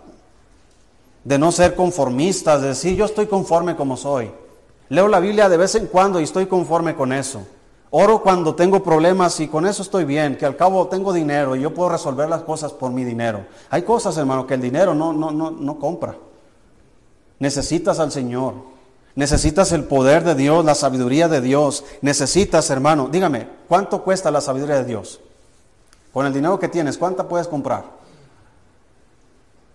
[1.25, 4.31] de no ser conformistas, de decir yo estoy conforme como soy.
[4.89, 7.43] Leo la Biblia de vez en cuando y estoy conforme con eso.
[7.91, 11.61] Oro cuando tengo problemas y con eso estoy bien, que al cabo tengo dinero y
[11.61, 13.45] yo puedo resolver las cosas por mi dinero.
[13.69, 16.17] Hay cosas, hermano, que el dinero no, no, no, no compra.
[17.41, 18.70] Necesitas al Señor.
[19.15, 21.85] Necesitas el poder de Dios, la sabiduría de Dios.
[22.01, 25.21] Necesitas, hermano, dígame, ¿cuánto cuesta la sabiduría de Dios?
[26.13, 27.85] Con el dinero que tienes, ¿cuánta puedes comprar?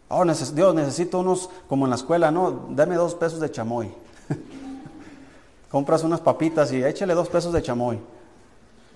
[0.08, 3.92] Oh, Dios, necesito unos, como en la escuela, no, dame dos pesos de chamoy.
[5.72, 8.00] Compras unas papitas y échale dos pesos de chamoy.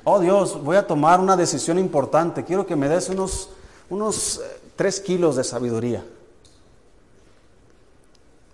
[0.04, 2.46] Oh Dios, voy a tomar una decisión importante.
[2.46, 3.50] Quiero que me des unos,
[3.90, 6.04] unos eh, tres kilos de sabiduría.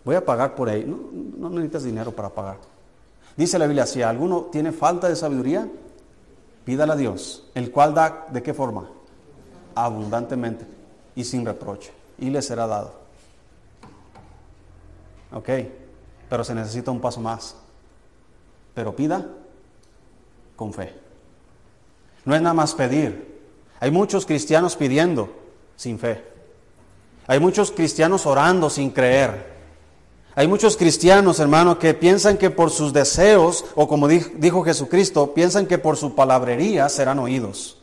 [0.06, 0.86] Voy a pagar por ahí.
[0.86, 2.58] No, necesitas dinero para pagar.
[3.36, 5.68] Dice la Biblia, si alguno tiene falta de sabiduría,
[6.64, 8.88] pídala a Dios, el cual da de qué forma?
[9.74, 10.66] Abundantemente
[11.16, 11.92] y sin reproche.
[12.20, 12.94] Y le será dado.
[15.34, 15.50] Ok,
[16.30, 17.56] pero se necesita un paso más.
[18.74, 19.26] Pero pida
[20.56, 20.94] con fe.
[22.24, 23.42] No es nada más pedir.
[23.80, 25.30] Hay muchos cristianos pidiendo
[25.76, 26.24] sin fe.
[27.28, 29.55] Hay muchos cristianos orando sin creer.
[30.38, 35.66] Hay muchos cristianos, hermano, que piensan que por sus deseos, o como dijo Jesucristo, piensan
[35.66, 37.78] que por su palabrería serán oídos.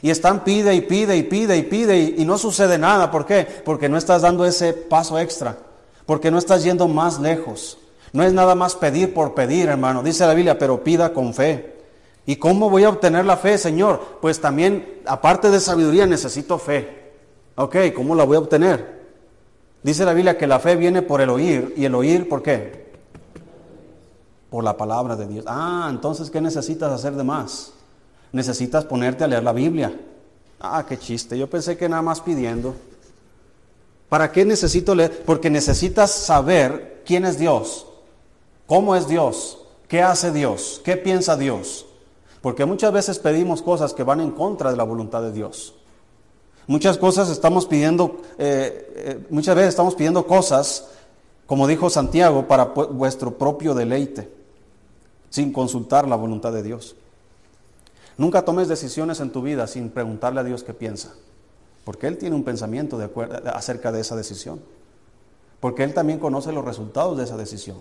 [0.00, 3.10] Y están pide y pide y pide y pide y, no sucede nada.
[3.10, 3.46] ¿Por qué?
[3.64, 5.58] Porque no estás dando ese paso extra.
[6.06, 7.78] Porque no estás yendo más lejos.
[8.12, 10.04] No es nada más pedir por pedir, hermano.
[10.04, 11.76] Dice la Biblia, pero pida con fe.
[12.26, 14.18] ¿Y cómo voy a obtener la fe, Señor?
[14.20, 17.12] Pues también, aparte de sabiduría, necesito fe.
[17.56, 19.01] Ok, ¿cómo la voy a obtener?
[19.82, 21.74] Dice la Biblia que la fe viene por el oír.
[21.76, 22.92] ¿Y el oír por qué?
[24.50, 25.44] Por la palabra de Dios.
[25.48, 27.72] Ah, entonces, ¿qué necesitas hacer de más?
[28.30, 29.92] Necesitas ponerte a leer la Biblia.
[30.60, 31.36] Ah, qué chiste.
[31.36, 32.74] Yo pensé que nada más pidiendo.
[34.08, 35.22] ¿Para qué necesito leer?
[35.24, 37.86] Porque necesitas saber quién es Dios,
[38.66, 41.86] cómo es Dios, qué hace Dios, qué piensa Dios.
[42.42, 45.74] Porque muchas veces pedimos cosas que van en contra de la voluntad de Dios.
[46.66, 50.88] Muchas cosas estamos pidiendo, eh, eh, muchas veces estamos pidiendo cosas,
[51.46, 54.32] como dijo Santiago, para vuestro propio deleite,
[55.28, 56.94] sin consultar la voluntad de Dios.
[58.16, 61.14] Nunca tomes decisiones en tu vida sin preguntarle a Dios qué piensa,
[61.84, 63.10] porque Él tiene un pensamiento de
[63.52, 64.60] acerca de esa decisión,
[65.58, 67.78] porque Él también conoce los resultados de esa decisión.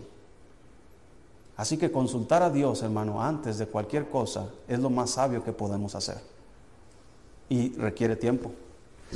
[1.55, 5.53] Así que consultar a Dios, hermano, antes de cualquier cosa es lo más sabio que
[5.53, 6.17] podemos hacer
[7.49, 8.51] y requiere tiempo.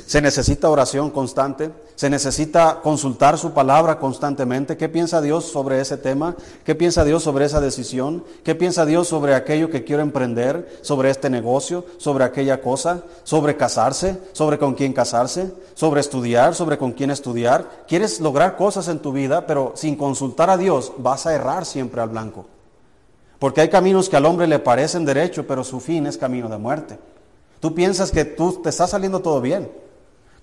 [0.04, 4.76] Se necesita oración constante, se necesita consultar su palabra constantemente.
[4.76, 6.36] ¿Qué piensa Dios sobre ese tema?
[6.64, 8.22] ¿Qué piensa Dios sobre esa decisión?
[8.44, 10.78] ¿Qué piensa Dios sobre aquello que quiero emprender?
[10.82, 11.86] ¿Sobre este negocio?
[11.96, 13.04] ¿Sobre aquella cosa?
[13.24, 14.18] ¿Sobre casarse?
[14.32, 15.50] ¿Sobre con quién casarse?
[15.74, 16.54] ¿Sobre estudiar?
[16.54, 17.84] ¿Sobre con quién estudiar?
[17.88, 22.02] Quieres lograr cosas en tu vida, pero sin consultar a Dios vas a errar siempre
[22.02, 22.44] al blanco.
[23.38, 26.58] Porque hay caminos que al hombre le parecen derecho, pero su fin es camino de
[26.58, 26.98] muerte.
[27.60, 29.85] Tú piensas que tú te está saliendo todo bien.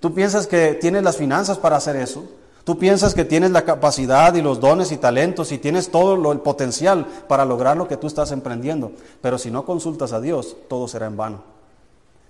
[0.00, 2.24] Tú piensas que tienes las finanzas para hacer eso.
[2.64, 6.32] Tú piensas que tienes la capacidad y los dones y talentos y tienes todo lo,
[6.32, 8.92] el potencial para lograr lo que tú estás emprendiendo.
[9.20, 11.42] Pero si no consultas a Dios, todo será en vano.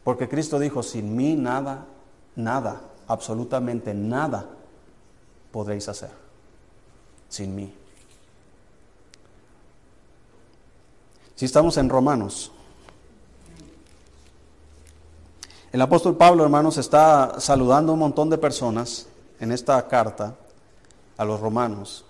[0.02, 1.86] Porque Cristo dijo, sin mí nada,
[2.34, 4.46] nada, absolutamente nada
[5.52, 6.10] podréis hacer.
[7.28, 7.72] Sin mí.
[11.36, 12.50] Si estamos en Romanos
[15.74, 19.08] El apóstol Pablo, hermanos, está saludando a un montón de personas
[19.40, 20.36] en esta carta
[21.16, 22.04] a los romanos.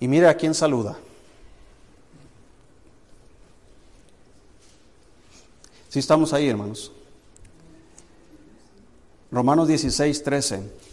[0.00, 0.96] Y mire a quién saluda.
[5.90, 6.90] Si estamos ahí, hermanos.
[9.30, 10.87] Romanos 16, 13.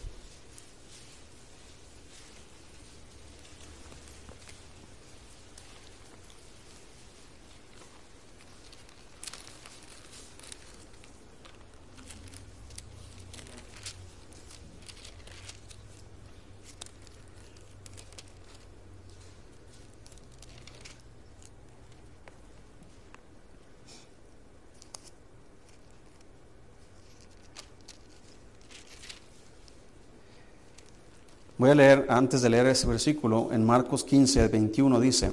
[31.57, 35.31] Voy a leer, antes de leer ese versículo, en Marcos 15, 21 dice,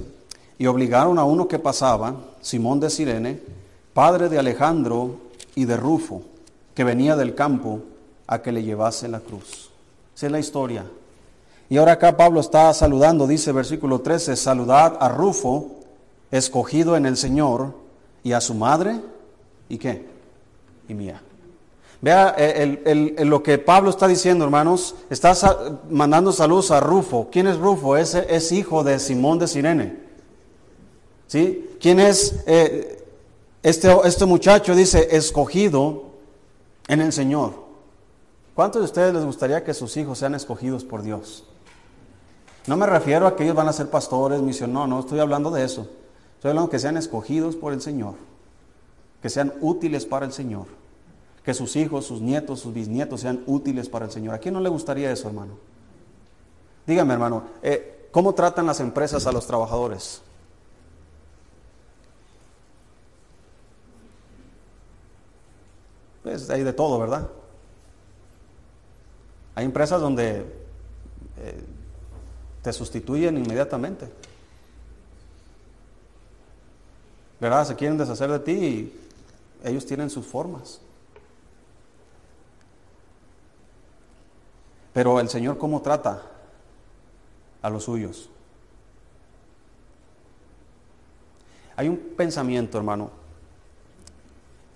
[0.57, 3.41] y obligaron a uno que pasaba, Simón de Sirene,
[3.93, 5.17] padre de Alejandro
[5.55, 6.21] y de Rufo,
[6.73, 7.81] que venía del campo,
[8.25, 9.69] a que le llevase la cruz.
[10.15, 10.85] Esa es la historia.
[11.69, 15.79] Y ahora acá Pablo está saludando, dice versículo 13, saludad a Rufo,
[16.31, 17.73] escogido en el Señor,
[18.23, 19.01] y a su madre,
[19.67, 20.05] ¿y qué?
[20.87, 21.21] Y mía.
[22.03, 22.35] Vea
[23.19, 24.93] lo que Pablo está diciendo, hermanos.
[25.09, 25.33] Está
[25.89, 27.29] mandando saludos a Rufo.
[27.31, 27.95] ¿Quién es Rufo?
[27.95, 29.99] Ese es hijo de Simón de Sirene.
[31.27, 31.77] ¿Sí?
[31.79, 33.05] ¿Quién es eh,
[33.63, 34.75] este, este muchacho?
[34.75, 36.03] Dice, escogido
[36.89, 37.53] en el Señor.
[38.53, 41.45] ¿Cuántos de ustedes les gustaría que sus hijos sean escogidos por Dios?
[42.67, 45.51] No me refiero a que ellos van a ser pastores, misión, no, no estoy hablando
[45.51, 45.87] de eso.
[46.35, 48.15] Estoy hablando que sean escogidos por el Señor,
[49.21, 50.82] que sean útiles para el Señor
[51.43, 54.33] que sus hijos, sus nietos, sus bisnietos sean útiles para el Señor.
[54.33, 55.57] ¿A quién no le gustaría eso, hermano?
[56.87, 60.21] Dígame, hermano, eh, ¿cómo tratan las empresas a los trabajadores?
[66.23, 67.29] Pues hay de todo, ¿verdad?
[69.55, 70.45] Hay empresas donde
[71.37, 71.63] eh,
[72.61, 74.09] te sustituyen inmediatamente.
[77.39, 77.67] ¿Verdad?
[77.67, 79.01] Se quieren deshacer de ti y
[79.65, 80.79] ellos tienen sus formas.
[84.93, 86.21] Pero el Señor cómo trata
[87.61, 88.29] a los suyos.
[91.75, 93.09] Hay un pensamiento, hermano,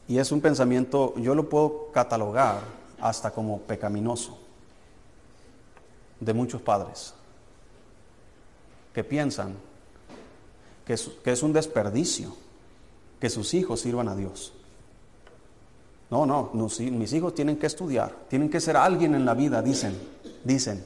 [0.08, 2.62] y es un pensamiento, yo lo puedo catalogar
[3.00, 4.40] hasta como pecaminoso,
[6.20, 7.14] de muchos padres,
[8.94, 9.56] que piensan
[10.86, 12.36] que es, que es un desperdicio
[13.20, 14.54] que sus hijos sirvan a Dios.
[16.10, 19.98] No, no, mis hijos tienen que estudiar, tienen que ser alguien en la vida, dicen,
[20.44, 20.84] dicen.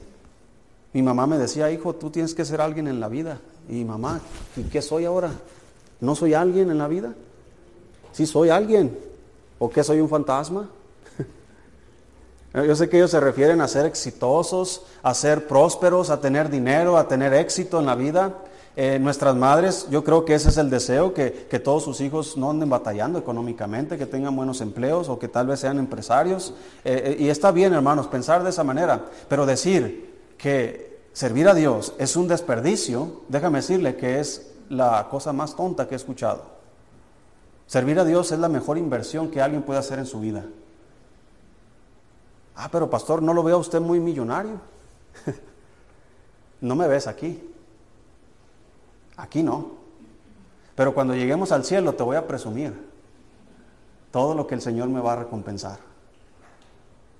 [0.92, 3.40] Mi mamá me decía, hijo, tú tienes que ser alguien en la vida.
[3.68, 4.20] Y mamá,
[4.56, 5.30] ¿y qué soy ahora?
[6.00, 7.14] ¿No soy alguien en la vida?
[8.12, 8.98] Sí, soy alguien.
[9.58, 10.68] ¿O qué soy un fantasma?
[12.54, 16.98] Yo sé que ellos se refieren a ser exitosos, a ser prósperos, a tener dinero,
[16.98, 18.34] a tener éxito en la vida.
[18.74, 21.30] Eh, nuestras madres, yo creo que ese es el deseo, que,
[21.62, 25.60] todos sus hijos no anden batallando económicamente, que tengan buenos empleos o que tal vez
[25.60, 26.54] sean empresarios.
[26.84, 31.54] Eh, eh, y está bien, hermanos, pensar de esa manera, pero decir que servir a
[31.54, 36.44] Dios es un desperdicio, déjame decirle que es la cosa más tonta que he escuchado.
[37.66, 40.44] Servir a Dios es la mejor inversión que alguien puede hacer en su vida.
[42.56, 44.60] Ah, pero pastor, no lo veo a usted muy millonario.
[46.60, 47.51] no me ves aquí.
[49.22, 49.70] Aquí no.
[50.74, 52.90] Pero cuando lleguemos al cielo te voy a presumir
[54.10, 55.78] todo lo que el Señor me va a recompensar.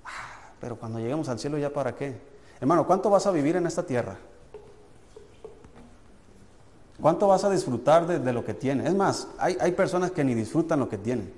[0.03, 2.19] Ah, pero cuando lleguemos al cielo ya para qué.
[2.59, 4.17] Hermano, ¿cuánto vas a vivir en esta tierra?
[7.01, 8.87] ¿Cuánto vas a disfrutar de, lo que tienes?
[8.87, 11.33] Es más, hay, hay, personas que ni disfrutan lo que tienen.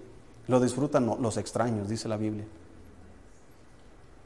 [0.47, 2.45] Lo disfrutan los extraños, dice la Biblia.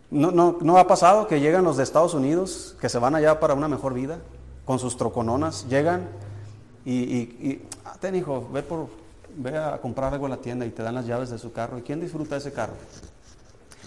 [0.10, 3.40] ¿No, no, ¿No ha pasado que llegan los de Estados Unidos, que se van allá
[3.42, 4.20] para una mejor vida?
[4.70, 6.08] con sus trocononas, llegan
[6.94, 8.88] y, y, ah, ten hijo, ve, por,
[9.36, 11.78] ve a comprar algo a la tienda y te dan las llaves de su carro.
[11.78, 12.74] ¿Y quién disfruta ese carro?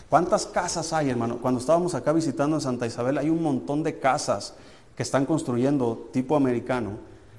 [0.09, 1.39] ¿Cuántas casas hay, hermano?
[1.39, 4.55] Cuando estábamos acá visitando en Santa Isabel, hay un montón de casas
[4.97, 6.99] que están construyendo tipo americano.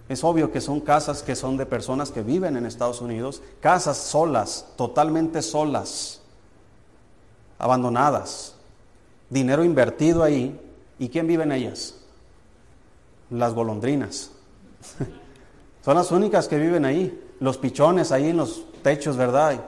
[0.10, 3.98] Es obvio que son casas que son de personas que viven en Estados Unidos, casas
[3.98, 6.22] solas, totalmente solas,
[7.58, 8.56] abandonadas,
[9.30, 10.60] dinero invertido ahí.
[11.00, 11.96] ¿Y quién vive en ellas?
[13.34, 14.32] las golondrinas.
[15.84, 19.60] Son las únicas que viven ahí, los pichones ahí en los techos, ¿verdad?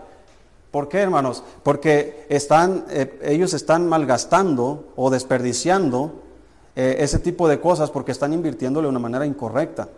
[0.72, 1.44] ¿Por qué, hermanos?
[1.62, 6.22] Porque están, eh, ellos están malgastando o desperdiciando
[6.76, 9.90] eh, ese tipo de cosas porque están invirtiéndole de una manera incorrecta.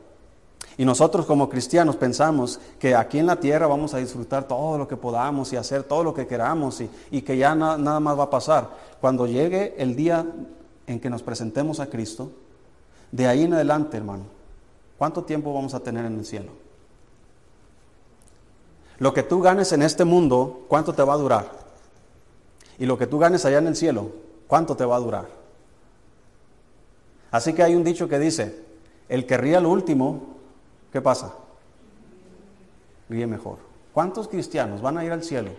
[0.75, 4.87] Y nosotros como cristianos pensamos que aquí en la tierra vamos a disfrutar todo lo
[4.87, 8.29] que podamos y hacer todo lo que queramos y, que ya nada más va a
[8.29, 8.69] pasar.
[9.01, 10.25] Cuando llegue el día
[10.87, 12.31] en que nos presentemos a Cristo,
[13.11, 14.36] de ahí en adelante, hermano,
[14.97, 16.51] ¿cuánto tiempo vamos a tener en el cielo?
[18.99, 21.51] Lo que tú ganes en este mundo, ¿cuánto te va a durar?
[22.79, 24.11] Y lo que tú ganes allá en el cielo,
[24.47, 25.27] ¿cuánto te va a durar?
[27.31, 28.63] Así que hay un dicho que dice,
[29.09, 30.37] el que ríe al último,
[30.91, 31.33] ¿qué pasa?
[33.09, 33.57] Ríe mejor.
[33.93, 35.51] ¿Cuántos cristianos van a ir al cielo?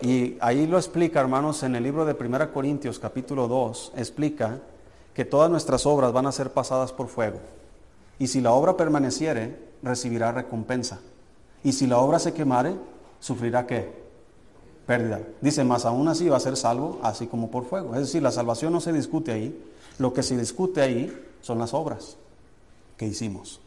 [0.00, 4.60] Y ahí lo explica, hermanos, en el libro de 1 Corintios capítulo 2, explica
[5.16, 7.38] que todas nuestras obras van a ser pasadas por fuego.
[8.18, 11.00] Y si la obra permaneciere, recibirá recompensa.
[11.64, 12.76] Y si la obra se quemare,
[13.18, 13.90] sufrirá qué?
[14.86, 15.22] Pérdida.
[15.40, 17.94] Dice, más aún así va a ser salvo, así como por fuego.
[17.94, 19.58] Es decir, la salvación no se discute ahí.
[19.96, 21.10] Lo que se discute ahí
[21.40, 22.18] son las obras
[22.98, 23.62] que hicimos.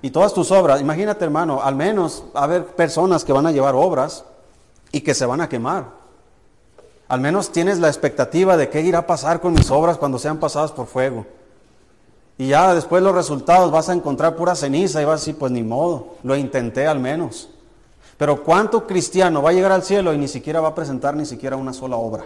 [0.00, 3.74] Y todas tus obras, imagínate hermano, al menos a haber personas que van a llevar
[3.74, 4.24] obras
[4.92, 6.03] y que se van a quemar.
[7.08, 10.38] Al menos tienes la expectativa de qué irá a pasar con mis obras cuando sean
[10.38, 11.26] pasadas por fuego.
[12.38, 15.52] Y ya después los resultados vas a encontrar pura ceniza y vas a decir, pues
[15.52, 17.48] ni modo, lo intenté al menos.
[18.16, 21.26] Pero ¿cuánto cristiano va a llegar al cielo y ni siquiera va a presentar ni
[21.26, 22.24] siquiera una sola obra?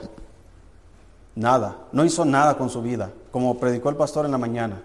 [1.35, 4.83] Nada, no hizo nada con su vida, como predicó el pastor en la mañana.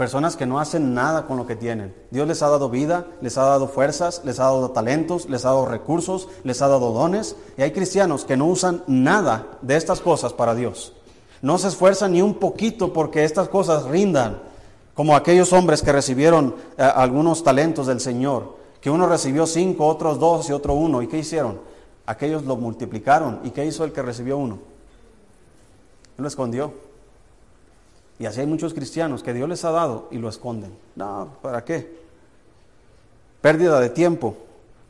[0.00, 1.94] Personas que no hacen nada con lo que tienen.
[2.10, 5.48] Dios les ha dado vida, les ha dado fuerzas, les ha dado talentos, les ha
[5.48, 7.36] dado recursos, les ha dado dones.
[7.58, 10.94] Y hay cristianos que no usan nada de estas cosas para Dios.
[11.42, 14.40] No se esfuerzan ni un poquito porque estas cosas rindan,
[14.94, 20.18] como aquellos hombres que recibieron eh, algunos talentos del Señor, que uno recibió cinco, otros
[20.18, 21.02] dos y otro uno.
[21.02, 21.60] ¿Y qué hicieron?
[22.06, 23.40] Aquellos lo multiplicaron.
[23.44, 24.60] ¿Y qué hizo el que recibió uno?
[26.16, 26.88] Él lo escondió.
[28.20, 30.76] Y así hay muchos cristianos que Dios les ha dado y lo esconden.
[30.94, 31.90] No, ¿para qué?
[33.40, 34.36] Pérdida de tiempo.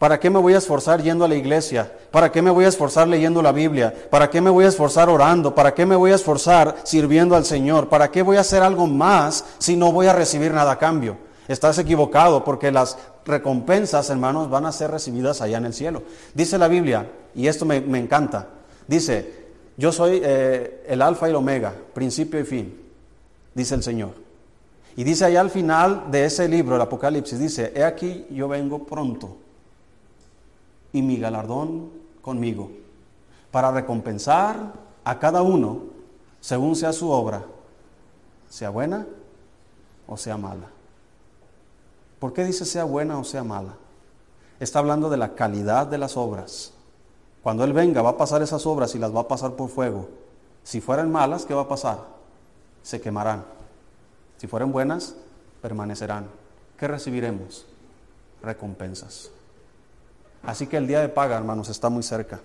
[0.00, 1.92] ¿Para qué me voy a esforzar yendo a la iglesia?
[2.10, 3.94] ¿Para qué me voy a esforzar leyendo la Biblia?
[4.10, 5.54] ¿Para qué me voy a esforzar orando?
[5.54, 7.88] ¿Para qué me voy a esforzar sirviendo al Señor?
[7.88, 11.16] ¿Para qué voy a hacer algo más si no voy a recibir nada a cambio?
[11.46, 16.02] Estás equivocado porque las recompensas, hermanos, van a ser recibidas allá en el cielo.
[16.34, 18.48] Dice la Biblia, y esto me, encanta,
[18.88, 22.89] dice, yo soy eh, el alfa y el omega, principio y fin,
[23.54, 24.12] dice el Señor.
[24.96, 28.84] Y dice allá al final de ese libro, el Apocalipsis, dice, he aquí yo vengo
[28.84, 29.36] pronto
[30.92, 31.90] y mi galardón
[32.20, 32.70] conmigo,
[33.50, 34.72] para recompensar
[35.04, 35.82] a cada uno
[36.40, 37.44] según sea su obra,
[38.48, 39.06] sea buena
[40.06, 40.68] o sea mala.
[42.18, 43.76] ¿Por qué dice sea buena o sea mala?
[44.58, 46.72] Está hablando de la calidad de las obras.
[47.42, 50.08] Cuando Él venga va a pasar esas obras y las va a pasar por fuego.
[50.62, 52.19] Si fueran malas, ¿qué va a pasar?
[52.82, 53.44] Se quemarán.
[54.38, 55.14] Si fueran buenas,
[55.60, 56.26] permanecerán.
[56.78, 57.66] ¿Qué recibiremos?
[58.42, 59.30] Recompensas.
[60.42, 62.40] Así que el día de paga, hermanos, está muy cerca.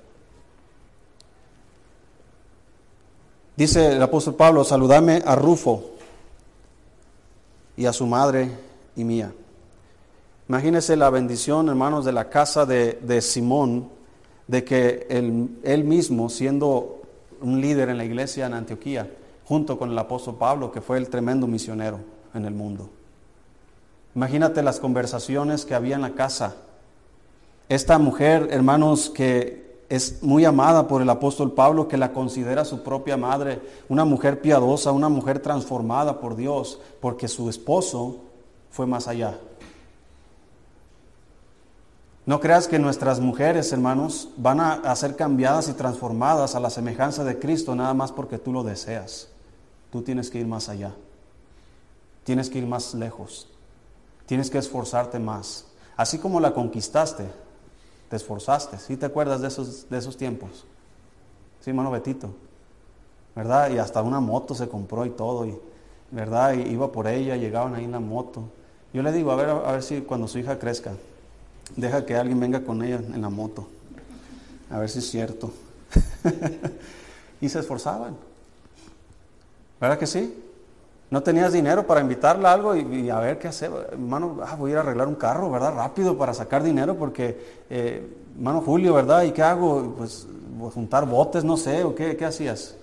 [3.55, 5.91] Dice el apóstol Pablo, saludame a Rufo
[7.77, 8.51] y a su madre
[8.97, 9.31] y mía.
[10.49, 13.89] Imagínense la bendición, hermanos, de la casa de, Simón,
[14.47, 17.01] de que él, él, mismo, siendo
[17.41, 19.09] un líder en la iglesia en Antioquía,
[19.45, 21.99] junto con el apóstol Pablo, que fue el tremendo misionero
[22.33, 22.89] en el mundo.
[24.15, 26.55] Imagínate las conversaciones que había en la casa
[27.67, 32.83] esta mujer, hermanos, que es muy amada por el apóstol Pablo, que la considera su
[32.83, 38.17] propia madre, una mujer piadosa, una mujer transformada por Dios, porque su esposo
[38.69, 39.39] fue más allá.
[42.27, 47.23] No creas que nuestras mujeres, hermanos, van a, ser cambiadas y transformadas a la semejanza
[47.23, 49.29] de Cristo nada más porque tú lo deseas.
[49.95, 50.91] Tú tienes que ir más allá.
[52.25, 53.47] Tienes que ir más lejos.
[54.25, 55.67] Tienes que esforzarte más.
[55.95, 57.23] Así como la conquistaste,
[58.09, 58.77] te esforzaste.
[58.77, 60.65] ¿Sí te acuerdas de esos, de esos tiempos?
[61.61, 62.31] Sí, hermano Betito.
[63.37, 63.71] ¿Verdad?
[63.71, 65.45] Y hasta una moto se compró y todo.
[65.45, 65.57] Y,
[66.11, 66.55] ¿Verdad?
[66.55, 68.49] Y iba por ella, llegaban ahí en la moto.
[68.91, 70.91] Yo le digo, a ver, a ver si cuando su hija crezca,
[71.77, 73.65] deja que alguien venga con ella en la moto.
[74.69, 75.53] A ver si es cierto.
[77.39, 78.34] y se esforzaban.
[79.85, 80.35] ¿Verdad que sí?
[81.11, 83.69] No tenías dinero para invitarla a algo y, a ver qué hacer.
[83.91, 85.75] Hermano, ah, voy a ir a arreglar un carro, ¿verdad?
[85.75, 88.03] Rápido para sacar dinero porque, eh,
[88.65, 89.21] Julio, ¿verdad?
[89.21, 89.93] ¿Y qué hago?
[89.95, 90.27] Pues
[90.73, 92.75] juntar botes, no sé, o qué, qué hacías.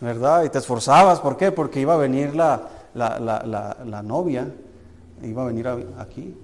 [0.00, 0.44] ¿Verdad?
[0.44, 1.50] Y te esforzabas, ¿por qué?
[1.50, 4.46] Porque iba a venir la, la, la, la novia,
[5.24, 5.66] iba a venir
[5.98, 6.36] aquí.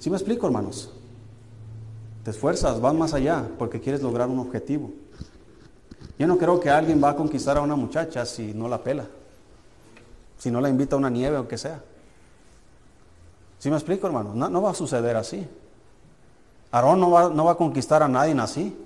[0.00, 0.92] ¿Sí me explico, hermanos?
[2.24, 4.90] Te esfuerzas, vas más allá porque quieres lograr un objetivo.
[6.18, 9.06] Yo no creo que alguien va a conquistar a una muchacha si no la pela
[10.38, 11.82] si no la invita a una nieve o que sea.
[13.58, 14.34] ¿Sí me explico, hermano?
[14.34, 15.46] No, va a suceder así.
[16.70, 18.76] Aarón no va, no va, a conquistar a nadie así.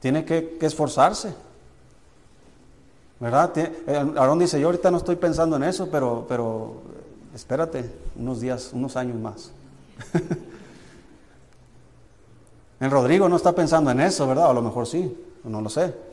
[0.00, 1.34] Tiene que, esforzarse.
[3.18, 3.52] ¿Verdad?
[4.16, 6.82] Aarón dice, yo ahorita no estoy pensando en eso, pero, pero
[7.34, 9.50] espérate unos días, unos años más.
[12.78, 14.50] el Rodrigo no está pensando en eso, ¿verdad?
[14.50, 16.07] a lo mejor sí, no lo sé.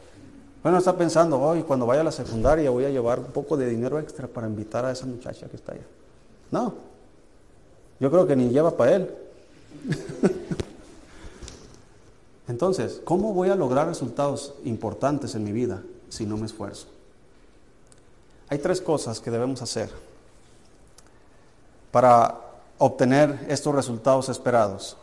[0.65, 3.69] Bueno, está pensando, hoy cuando vaya a la secundaria voy a llevar un poco de
[3.69, 5.85] dinero extra para invitar a esa muchacha que está allá.
[6.49, 6.73] No,
[7.99, 9.15] yo creo que ni lleva para él.
[12.47, 16.87] Entonces, ¿cómo voy a lograr resultados importantes en mi vida si no me esfuerzo?
[18.49, 19.91] Hay tres cosas que debemos hacer
[21.91, 22.41] para
[22.79, 24.97] obtener estos resultados esperados.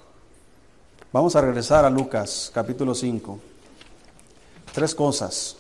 [1.13, 3.52] Vamos a regresar a Lucas capítulo 5.
[4.73, 5.57] Tres cosas.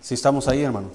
[0.00, 0.88] Si estamos ahí, hermano.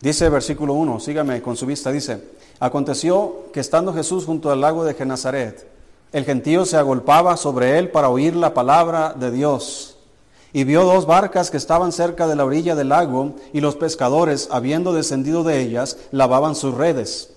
[0.00, 2.22] Dice versículo 1, sígame con su vista, dice,
[2.60, 5.66] aconteció que estando Jesús junto al lago de Genazaret,
[6.12, 9.96] el gentío se agolpaba sobre él para oír la palabra de Dios.
[10.50, 14.48] y vio dos barcas que estaban cerca de la orilla del lago, y los pescadores,
[14.50, 17.30] habiendo descendido de ellas, lavaban sus redes.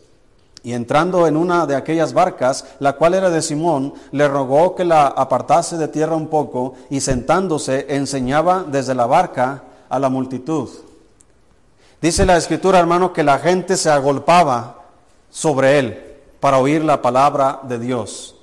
[0.63, 4.85] Y entrando en una de aquellas barcas, la cual era de Simón, le rogó que
[4.85, 10.69] la apartase de tierra un poco, y sentándose enseñaba desde la barca a la multitud.
[12.01, 14.85] Dice la escritura, hermano, que la gente se agolpaba
[15.29, 16.03] sobre él
[16.39, 18.35] para oír la palabra de Dios.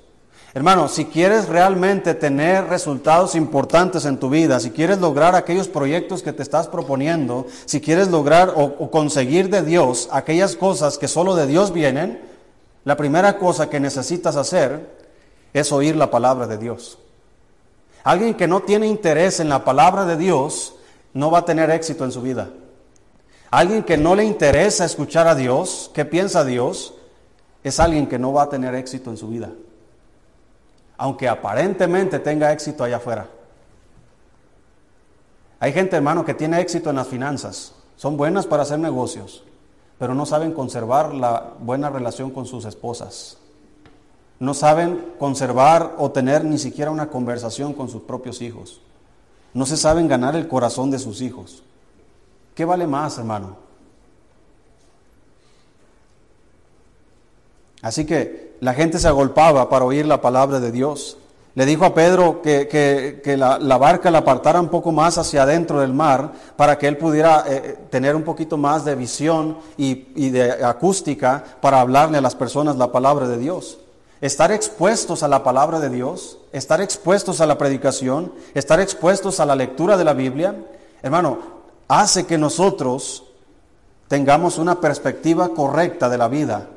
[0.51, 6.23] Hermano, si quieres realmente tener resultados importantes en tu vida, si quieres lograr aquellos proyectos
[6.23, 11.35] que te estás proponiendo, si quieres lograr o, conseguir de Dios aquellas cosas que solo
[11.35, 12.19] de Dios vienen,
[12.83, 14.89] la primera cosa que necesitas hacer
[15.53, 16.97] es oír la palabra de Dios.
[18.03, 20.73] Alguien que no tiene interés en la palabra de Dios
[21.13, 22.49] no va a tener éxito en su vida.
[23.51, 26.95] Alguien que no le interesa escuchar a Dios, qué piensa Dios,
[27.63, 29.51] es alguien que no va a tener éxito en su vida
[30.99, 33.29] aunque aparentemente tenga éxito allá afuera.
[35.61, 39.43] Hay gente, hermano, que tiene éxito en las finanzas, son buenas para hacer negocios,
[39.97, 43.37] pero no saben conservar la buena relación con sus esposas.
[44.39, 48.81] No saben conservar o tener ni siquiera una conversación con sus propios hijos.
[49.53, 51.63] No se saben ganar el corazón de sus hijos.
[52.55, 53.55] ¿Qué vale más, hermano?
[57.81, 61.17] Así que la gente se agolpaba para oír la palabra de Dios.
[61.55, 65.93] Le dijo a Pedro que, la, barca la apartara un poco más hacia adentro del
[65.93, 70.29] mar para que él pudiera eh, eh, tener un poquito más de visión y, y
[70.29, 73.79] de acústica para hablarle a las personas la palabra de Dios.
[74.21, 79.45] Estar expuestos a la palabra de Dios, estar expuestos a la predicación, estar expuestos a
[79.45, 80.55] la lectura de la Biblia,
[81.01, 81.39] hermano,
[81.87, 83.23] hace que nosotros
[84.07, 86.69] tengamos una perspectiva correcta de la vida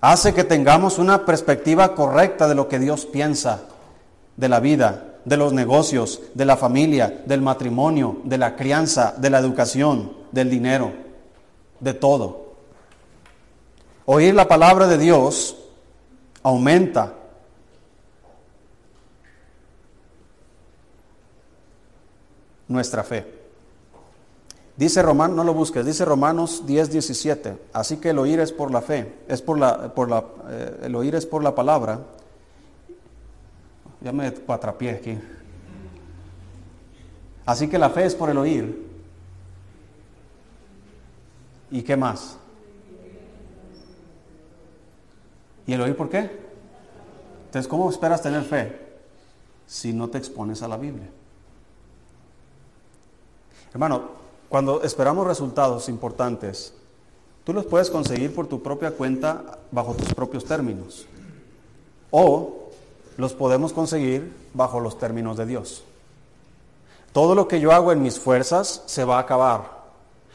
[0.00, 3.62] hace que tengamos una perspectiva correcta de lo que Dios piensa
[4.36, 9.30] de la vida, de los negocios, de la familia, del matrimonio, de la crianza, de
[9.30, 10.92] la educación, del dinero,
[11.78, 12.54] de todo.
[14.06, 15.56] Oír la palabra de Dios
[16.42, 17.14] aumenta
[22.66, 23.39] nuestra fe.
[24.80, 27.58] Dice Romanos, no lo busques, dice Romanos 10, 17.
[27.74, 30.94] Así que el oír es por la fe, es por la, por la, eh, el
[30.96, 32.00] oír es por la palabra.
[34.00, 35.18] Ya me cuatrapié aquí.
[37.44, 38.88] Así que la fe es por el oír.
[41.70, 42.38] ¿Y qué más?
[45.66, 46.20] ¿Y el oír por qué?
[47.44, 48.80] Entonces, ¿cómo esperas tener fe
[49.66, 51.10] si no te expones a la Biblia?
[53.74, 54.19] Hermano,
[54.50, 56.74] cuando esperamos resultados importantes,
[57.44, 61.06] tú los puedes conseguir por tu propia cuenta bajo tus propios términos.
[62.10, 62.70] O
[63.16, 65.84] los podemos conseguir bajo los términos de Dios.
[67.12, 69.82] Todo lo que yo hago en mis fuerzas se va a acabar.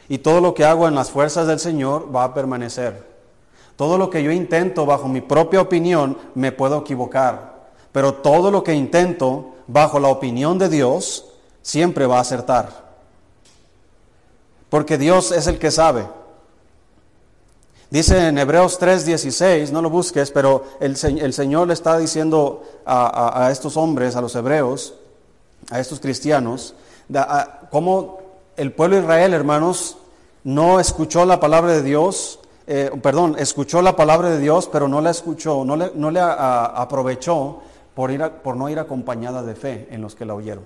[0.08, 3.06] Y todo lo que hago en las fuerzas del Señor va a permanecer.
[3.76, 7.66] Todo lo que yo intento bajo mi propia opinión me puedo equivocar.
[7.92, 11.26] Pero todo lo que intento bajo la opinión de Dios
[11.60, 12.85] siempre va a acertar
[14.70, 16.06] porque Dios es el que sabe.
[17.90, 23.76] Dice en Hebreos 3:16, no lo busques, pero el, Señor le está diciendo a, estos
[23.76, 24.94] hombres, a los hebreos,
[25.70, 26.74] a estos cristianos,
[27.70, 28.18] cómo
[28.56, 29.98] el pueblo de Israel, hermanos,
[30.42, 35.00] no escuchó la palabra de Dios, eh, perdón, escuchó la palabra de Dios, pero no
[35.00, 37.60] la escuchó, no le, no le aprovechó
[37.94, 40.64] por, ir por no ir acompañada de fe en los que la oyeron.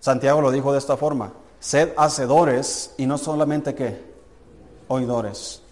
[0.00, 1.32] Santiago lo dijo de esta forma,
[1.64, 3.98] Sed hacedores y no solamente qué,
[4.86, 5.62] oidores.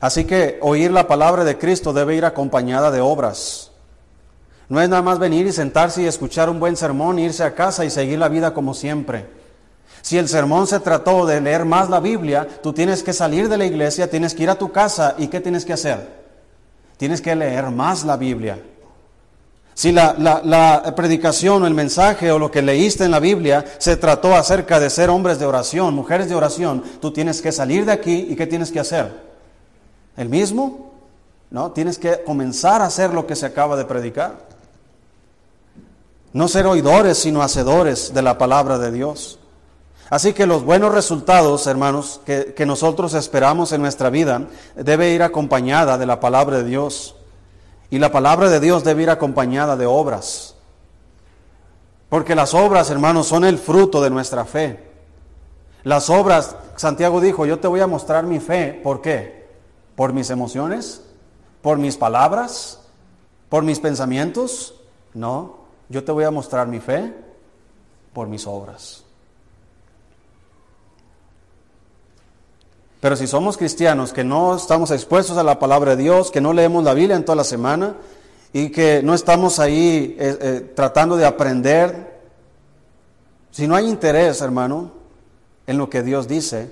[0.00, 3.70] Así que oír la palabra de Cristo debe ir acompañada de obras.
[4.68, 7.86] No es nada más venir y sentarse y escuchar un buen sermón, irse a casa
[7.86, 9.26] y seguir la vida como siempre.
[10.02, 13.56] Si el sermón se trató de leer más la Biblia, tú tienes que salir de
[13.56, 16.06] la iglesia, tienes que ir a tu casa y ¿qué tienes que hacer?
[16.98, 18.58] Tienes que leer más la Biblia.
[19.74, 24.34] Si la, predicación o el mensaje o lo que leíste en la Biblia se trató
[24.34, 28.26] acerca de ser hombres de oración, mujeres de oración, tú tienes que salir de aquí
[28.28, 29.10] y ¿qué tienes que hacer?
[30.16, 30.92] ¿El mismo?
[31.50, 31.72] ¿No?
[31.72, 34.50] Tienes que comenzar a hacer lo que se acaba de predicar.
[36.32, 39.38] No ser oidores, sino hacedores de la palabra de Dios.
[40.10, 44.42] Así que los buenos resultados, hermanos, que, que nosotros esperamos en nuestra vida,
[44.76, 47.16] debe ir acompañada de la palabra de Dios.
[47.90, 50.54] Y la palabra de Dios debe ir acompañada de obras.
[52.08, 54.88] Porque las obras, hermanos, son el fruto de nuestra fe.
[55.82, 58.80] Las obras, Santiago dijo, yo te voy a mostrar mi fe.
[58.82, 59.48] ¿Por qué?
[59.96, 61.02] ¿Por mis emociones?
[61.62, 62.80] ¿Por mis palabras?
[63.48, 64.74] ¿Por mis pensamientos?
[65.14, 65.58] No.
[65.88, 67.12] Yo te voy a mostrar mi fe
[68.12, 69.04] por mis obras.
[73.00, 76.52] Pero si somos cristianos que no estamos expuestos a la palabra de Dios, que no
[76.52, 77.96] leemos la Biblia en toda la semana
[78.52, 82.20] y que no estamos ahí eh, eh, tratando de aprender,
[83.50, 84.92] si no hay interés, hermano,
[85.66, 86.70] en lo que Dios dice,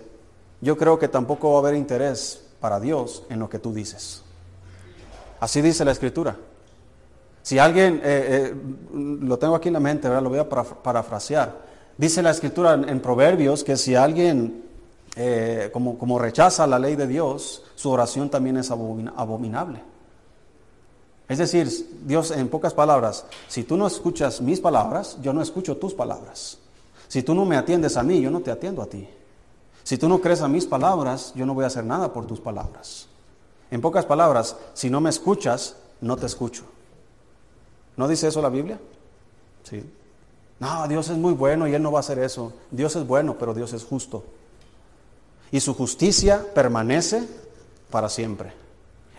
[0.60, 4.22] yo creo que tampoco va a haber interés para Dios en lo que tú dices.
[5.40, 6.36] Así dice la Escritura.
[7.42, 8.54] Si alguien, eh,
[8.92, 11.56] lo tengo aquí en la mente, lo voy a parafrasear.
[11.96, 14.67] Dice la Escritura en Proverbios que si alguien
[15.20, 19.82] eh, como, como rechaza la ley de Dios, su oración también es abominable.
[21.28, 21.68] Es decir,
[22.06, 26.58] Dios, en pocas palabras, si tú no escuchas mis palabras, yo no escucho tus palabras.
[27.08, 29.08] Si tú no me atiendes a mí, yo no te atiendo a ti.
[29.82, 32.38] Si tú no crees a mis palabras, yo no voy a hacer nada por tus
[32.38, 33.08] palabras.
[33.72, 36.62] En pocas palabras, si no me escuchas, no te escucho.
[37.96, 38.78] ¿No dice eso la Biblia?
[39.64, 39.82] Sí.
[40.60, 42.52] No, Dios es muy bueno y Él no va a hacer eso.
[42.70, 44.22] Dios es bueno, pero Dios es justo
[45.50, 47.22] y su justicia permanece
[47.90, 48.52] para siempre.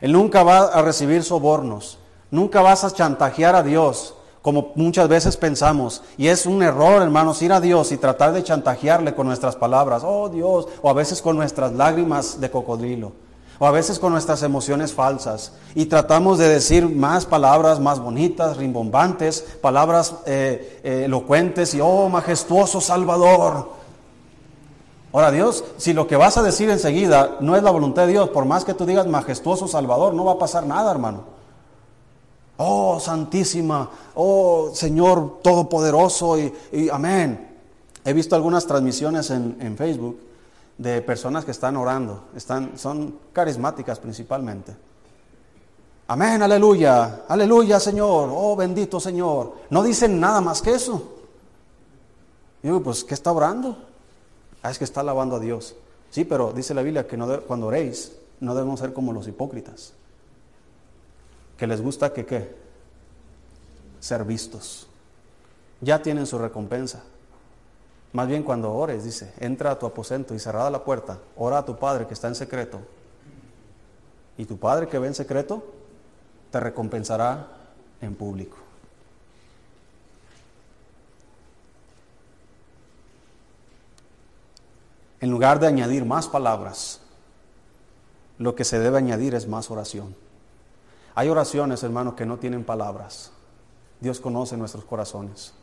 [0.02, 1.98] Él nunca va a recibir sobornos,
[2.32, 6.02] nunca vas a chantajear a Dios como muchas veces pensamos.
[6.18, 10.04] Y es un error, hermanos, ir a Dios y tratar de chantajearle con nuestras palabras,
[10.06, 13.12] oh Dios, o a veces con nuestras lágrimas de cocodrilo,
[13.60, 15.54] o a veces con nuestras emociones falsas.
[15.76, 22.08] Y tratamos de decir más palabras más bonitas, rimbombantes, palabras eh, eh, elocuentes y, oh,
[22.10, 23.79] majestuoso Salvador.
[25.12, 28.30] Ahora Dios, si lo que vas a decir enseguida no es la voluntad de Dios,
[28.30, 31.24] por más que tú digas majestuoso Salvador, no va a pasar nada, hermano.
[32.58, 37.48] Oh, Santísima, oh Señor Todopoderoso y, amén.
[38.06, 40.20] He visto algunas transmisiones en, Facebook
[40.78, 44.76] de personas que están orando, están, son carismáticas principalmente.
[46.08, 49.54] Amén, aleluya, aleluya Señor, oh bendito Señor.
[49.72, 51.16] No dicen nada más que eso.
[52.62, 53.89] Y digo, pues, ¿qué está orando?
[54.62, 55.76] Ah, es que está alabando a Dios.
[56.10, 59.94] Sí, pero dice la Biblia que cuando oréis no debemos ser como los hipócritas.
[61.58, 62.56] Que les gusta que qué?
[64.00, 64.88] Ser vistos.
[65.82, 67.04] Ya tienen su recompensa.
[68.12, 71.66] Más bien cuando ores, dice, entra a tu aposento y cerrada la puerta, ora a
[71.66, 72.80] tu Padre que está en secreto.
[74.38, 75.64] Y tu Padre que ve en secreto
[76.52, 77.48] te recompensará
[78.02, 78.58] en público.
[85.22, 87.02] En lugar de añadir más palabras,
[88.38, 90.16] lo que se debe añadir es más oración.
[91.14, 93.32] Hay oraciones, hermanos, que no tienen palabras.
[94.00, 95.54] Dios conoce nuestros corazones.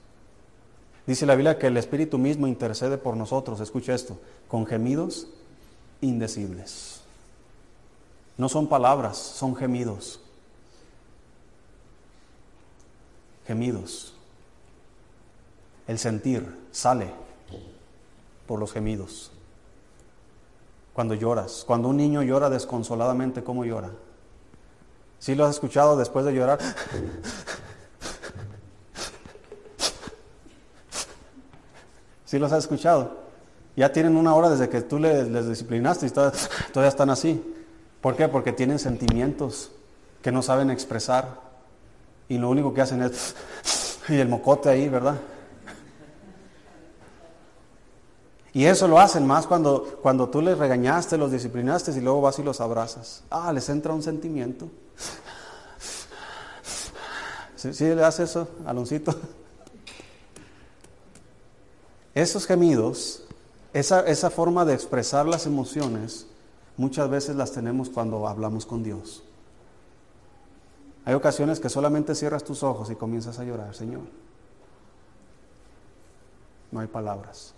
[1.06, 5.28] Dice la Biblia que el Espíritu mismo intercede por nosotros, escucha esto, con gemidos
[6.02, 7.00] indecibles.
[8.36, 10.20] No son palabras, son gemidos.
[13.46, 14.12] Gemidos.
[15.86, 17.14] El sentir sale
[18.46, 19.30] por los gemidos
[20.96, 21.62] cuando lloras.
[21.66, 23.90] Cuando un niño llora desconsoladamente, ¿cómo llora?
[25.18, 26.58] ¿Sí lo has escuchado después de llorar?
[32.24, 33.26] ¿Sí los has escuchado?
[33.76, 37.44] Ya tienen una hora desde que tú les, disciplinaste y todavía están así.
[38.00, 38.28] ¿Por qué?
[38.28, 39.72] Porque tienen sentimientos
[40.22, 41.42] que no saben expresar.
[42.26, 43.36] Y lo único que hacen es...
[44.08, 45.16] Y el mocote ahí, ¿verdad?
[48.56, 52.38] Y eso lo hacen más cuando, cuando tú les regañaste, los disciplinaste y luego vas
[52.38, 53.22] y los abrazas.
[53.28, 54.70] Ah, les entra un sentimiento.
[57.54, 59.14] ¿Sí, le hace eso, Aloncito?
[62.14, 63.24] Esos gemidos,
[63.74, 66.26] esa, esa forma de expresar las emociones,
[66.78, 69.22] muchas veces las tenemos cuando hablamos con Dios.
[71.04, 74.04] Hay ocasiones que solamente cierras tus ojos y comienzas a llorar, Señor.
[76.72, 77.55] No hay palabras.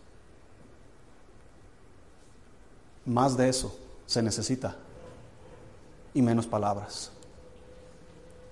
[3.09, 4.77] Más de eso se necesita
[6.13, 7.11] y menos palabras.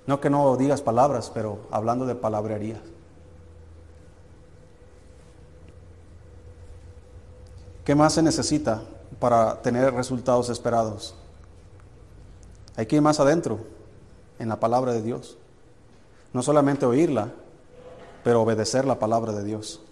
[0.06, 2.80] No que no digas palabras, pero hablando de palabrería.
[7.84, 8.82] ¿Qué más se necesita
[9.20, 11.14] para tener resultados esperados?
[12.76, 13.58] Hay que ir más adentro
[14.38, 15.36] en la palabra de Dios.
[16.32, 17.30] No solamente oírla,
[18.24, 19.82] pero obedecer la palabra de Dios.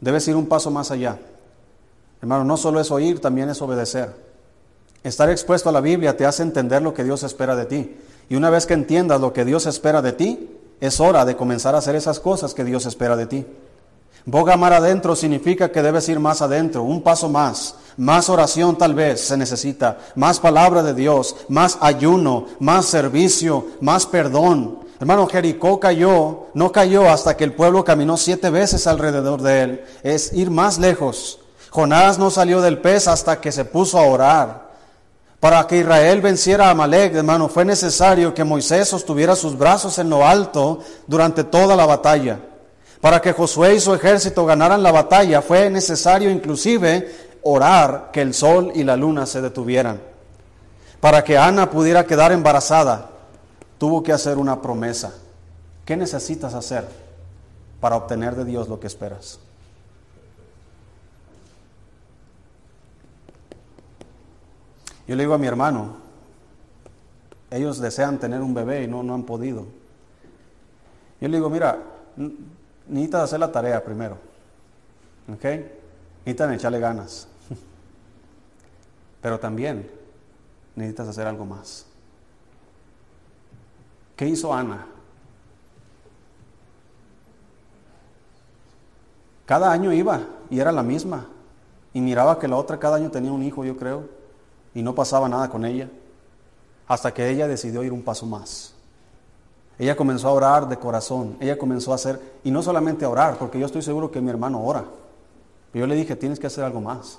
[0.00, 1.20] Debes ir un paso más allá.
[2.20, 4.14] Hermano, no solo es oír, también es obedecer.
[5.02, 7.96] Estar expuesto a la Biblia te hace entender lo que Dios espera de ti.
[8.28, 10.50] Y una vez que entiendas lo que Dios espera de ti,
[10.80, 13.46] es hora de comenzar a hacer esas cosas que Dios espera de ti.
[14.24, 17.76] Boga mar adentro significa que debes ir más adentro, un paso más.
[17.96, 24.04] Más oración tal vez se necesita, más palabra de Dios, más ayuno, más servicio, más
[24.04, 29.62] perdón, Hermano, Jericó cayó, no cayó hasta que el pueblo caminó siete veces alrededor de
[29.62, 29.84] él.
[30.02, 31.40] Es ir más lejos.
[31.70, 34.66] Jonás no salió del pez hasta que se puso a orar.
[35.40, 40.08] Para que Israel venciera a Amalek, hermano, fue necesario que Moisés sostuviera sus brazos en
[40.08, 42.40] lo alto durante toda la batalla.
[43.00, 48.34] Para que Josué y su ejército ganaran la batalla, fue necesario inclusive orar que el
[48.34, 50.00] sol y la luna se detuvieran.
[51.00, 53.10] Para que Ana pudiera quedar embarazada,
[53.78, 55.12] tuvo que hacer una promesa.
[55.84, 56.88] ¿Qué necesitas hacer
[57.78, 59.38] para obtener de Dios lo que esperas?
[65.06, 65.96] Yo le digo a mi hermano,
[67.50, 69.66] ellos desean tener un bebé y no, no han podido.
[71.20, 71.78] Yo le digo, mira,
[72.88, 74.18] necesitas hacer la tarea primero.
[75.32, 75.44] ¿Ok?
[76.24, 77.28] Necesitan echarle ganas.
[79.22, 79.88] Pero también
[80.74, 81.86] necesitas hacer algo más.
[84.16, 84.86] ¿Qué hizo Ana?
[89.44, 91.26] Cada año iba y era la misma.
[91.94, 94.15] Y miraba que la otra cada año tenía un hijo, yo creo,
[94.76, 95.88] y no pasaba nada con ella.
[96.86, 98.74] Hasta que ella decidió ir un paso más.
[99.78, 101.38] Ella comenzó a orar de corazón.
[101.40, 104.28] Ella comenzó a hacer, y no solamente a orar, porque yo estoy seguro que mi
[104.28, 104.84] hermano ora.
[105.72, 107.18] Pero yo le dije, tienes que hacer algo más.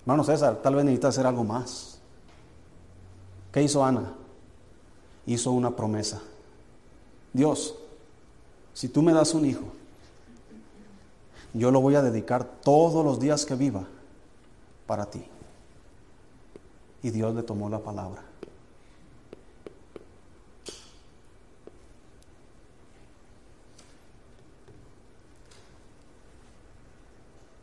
[0.00, 2.00] Hermano César, tal vez necesitas hacer algo más.
[3.52, 4.12] ¿Qué hizo Ana?
[5.24, 6.20] hizo una promesa.
[7.32, 7.76] Dios,
[8.74, 9.66] si tú me das un hijo,
[11.52, 13.86] yo lo voy a dedicar todos los días que viva
[14.88, 15.22] para ti.
[17.02, 18.22] Y Dios le tomó la palabra.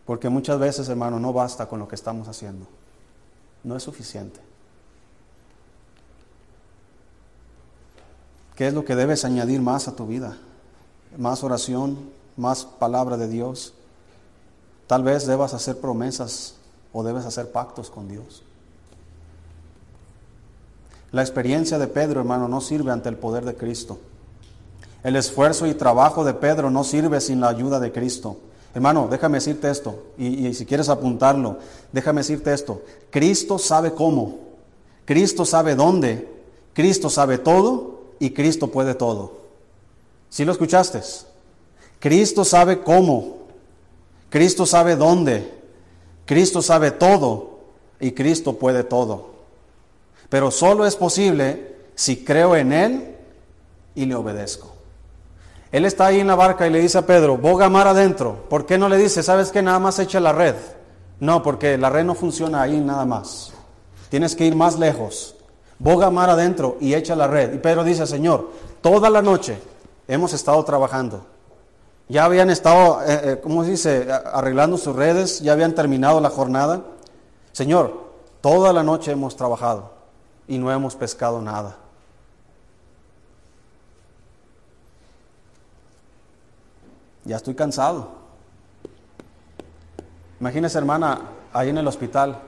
[0.06, 2.68] Porque muchas veces, hermano, no basta con lo que estamos haciendo.
[3.64, 4.40] No es suficiente.
[8.56, 10.38] ¿Qué es lo que debes añadir más a tu vida?
[11.18, 11.98] Más oración,
[12.38, 13.74] más palabra de Dios.
[14.86, 16.56] Tal vez debas hacer promesas
[16.98, 18.42] o debes hacer pactos con Dios.
[21.12, 24.00] La experiencia de Pedro, hermano, no sirve ante el poder de Cristo.
[25.04, 28.38] El esfuerzo y trabajo de Pedro no sirve sin la ayuda de Cristo.
[28.74, 31.58] Hermano, déjame decirte esto, y, si quieres apuntarlo,
[31.92, 32.82] déjame decirte esto.
[33.10, 34.40] Cristo sabe cómo,
[35.04, 36.30] Cristo sabe dónde,
[36.74, 39.34] Cristo sabe todo y Cristo puede todo.
[40.30, 41.02] ¿Sí lo escuchaste?
[42.00, 43.36] Cristo sabe cómo,
[44.30, 45.56] Cristo sabe dónde,
[46.26, 47.60] Cristo sabe todo
[48.00, 49.36] y Cristo puede todo.
[50.30, 53.16] Pero solo es posible si creo en Él
[53.94, 54.74] y le obedezco.
[55.72, 58.46] Él está ahí en la barca y le dice a Pedro, boga mar adentro.
[58.50, 60.56] ¿Por qué no le dice, sabes que nada más echa la red?
[61.20, 63.54] No, porque la red no funciona ahí nada más.
[64.10, 65.36] Tienes que ir más lejos
[65.80, 67.54] boga mar adentro y echa la red.
[67.54, 68.50] Y Pedro dice, Señor,
[68.82, 69.58] toda la noche
[70.08, 71.26] hemos estado trabajando.
[72.08, 76.30] Ya habían estado, eh, eh, ¿cómo se dice?, arreglando sus redes, ya habían terminado la
[76.30, 76.84] jornada.
[77.52, 79.92] Señor, toda la noche hemos trabajado
[80.48, 81.78] y no hemos pescado nada.
[87.24, 88.10] Ya estoy cansado.
[90.40, 91.22] Imagínese, hermana,
[91.54, 92.40] ahí en el hospital,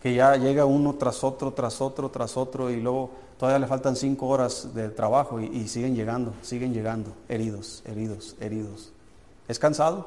[0.00, 3.96] que ya llega uno tras otro, tras otro, tras otro, y luego todavía le faltan
[3.96, 8.92] cinco horas de trabajo y, siguen llegando, siguen llegando, heridos, heridos, heridos.
[9.46, 10.06] ¿Es cansado?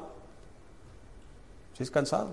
[1.76, 2.30] Sí, es cansado.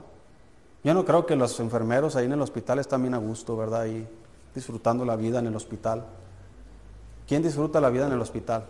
[0.83, 3.81] Yo no creo que los enfermeros ahí en el hospital están bien a gusto, ¿verdad?
[3.81, 4.07] Ahí
[4.53, 6.05] disfrutando la vida en el hospital.
[7.27, 8.65] ¿Quién disfruta la vida en el hospital?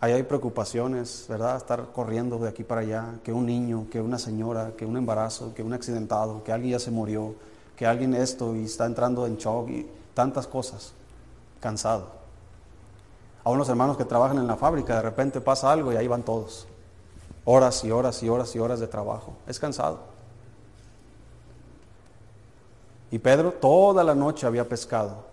[0.00, 1.56] Ahí hay preocupaciones, ¿verdad?
[1.56, 5.52] Estar corriendo de aquí para allá, que un niño, que una señora, que un embarazo,
[5.54, 7.34] que un accidentado, que alguien ya se murió,
[7.76, 9.86] que alguien esto y está entrando en shock y
[10.18, 10.94] tantas cosas.
[11.60, 12.08] Cansado.
[13.44, 16.24] A unos hermanos que trabajan en la fábrica, de repente pasa algo y ahí van
[16.24, 16.66] todos.
[17.44, 19.34] Horas y horas y horas y horas de trabajo.
[19.46, 20.00] Es cansado.
[23.12, 25.24] Y Pedro toda la noche había pescado.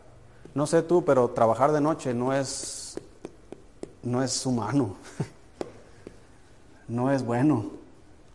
[0.53, 2.99] No sé tú, pero trabajar de noche no es
[4.03, 4.97] no es humano,
[6.87, 7.71] no es bueno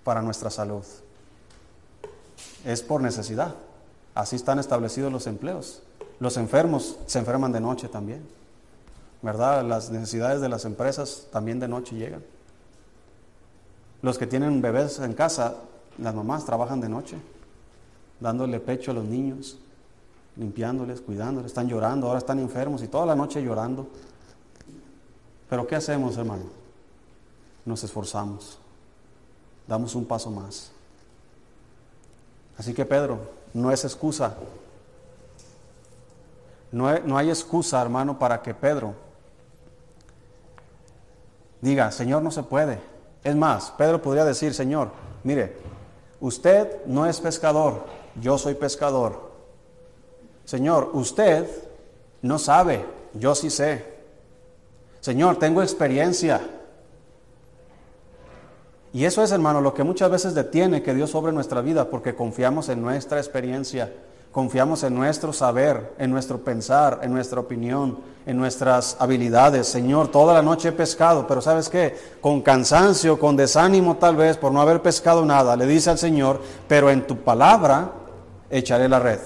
[0.03, 0.83] para nuestra salud.
[2.65, 3.55] Es por necesidad.
[4.17, 5.85] Así están establecidos los empleos.
[6.21, 8.23] Los enfermos se enferman de noche también.
[9.23, 9.65] ¿Verdad?
[9.65, 12.23] Las necesidades de las empresas también de noche llegan.
[14.03, 15.57] Los que tienen bebés en casa,
[15.99, 17.19] las mamás trabajan de noche,
[18.19, 19.59] dándole pecho a los niños,
[20.37, 23.89] limpiándoles, cuidándoles, están llorando, ahora están enfermos y toda la noche llorando.
[25.51, 26.45] Pero ¿qué hacemos, hermano?
[27.67, 28.59] Nos esforzamos,
[29.67, 30.71] damos un paso más.
[32.57, 33.19] Así que Pedro,
[33.53, 34.37] no es excusa.
[36.73, 38.95] No hay, excusa, hermano, para que Pedro
[41.61, 42.79] diga, Señor, no se puede.
[43.25, 44.91] Es más, Pedro podría decir, Señor,
[45.25, 45.57] mire,
[46.21, 47.85] usted no es pescador,
[48.21, 49.31] yo soy pescador.
[50.45, 51.49] Señor, usted
[52.23, 53.85] no sabe, yo sí sé.
[55.01, 56.41] Señor, tengo experiencia.
[58.93, 62.15] Y eso es, hermano, lo que muchas veces detiene que Dios sobre nuestra vida, porque
[62.15, 63.93] confiamos en nuestra experiencia,
[64.33, 69.67] confiamos en nuestro saber, en nuestro pensar, en nuestra opinión, en nuestras habilidades.
[69.67, 71.97] Señor, toda la noche he pescado, pero ¿sabes qué?
[72.21, 76.41] Con cansancio, con desánimo tal vez, por no haber pescado nada, le dice al Señor,
[76.69, 77.93] pero en tu palabra
[78.49, 79.21] echaré la red.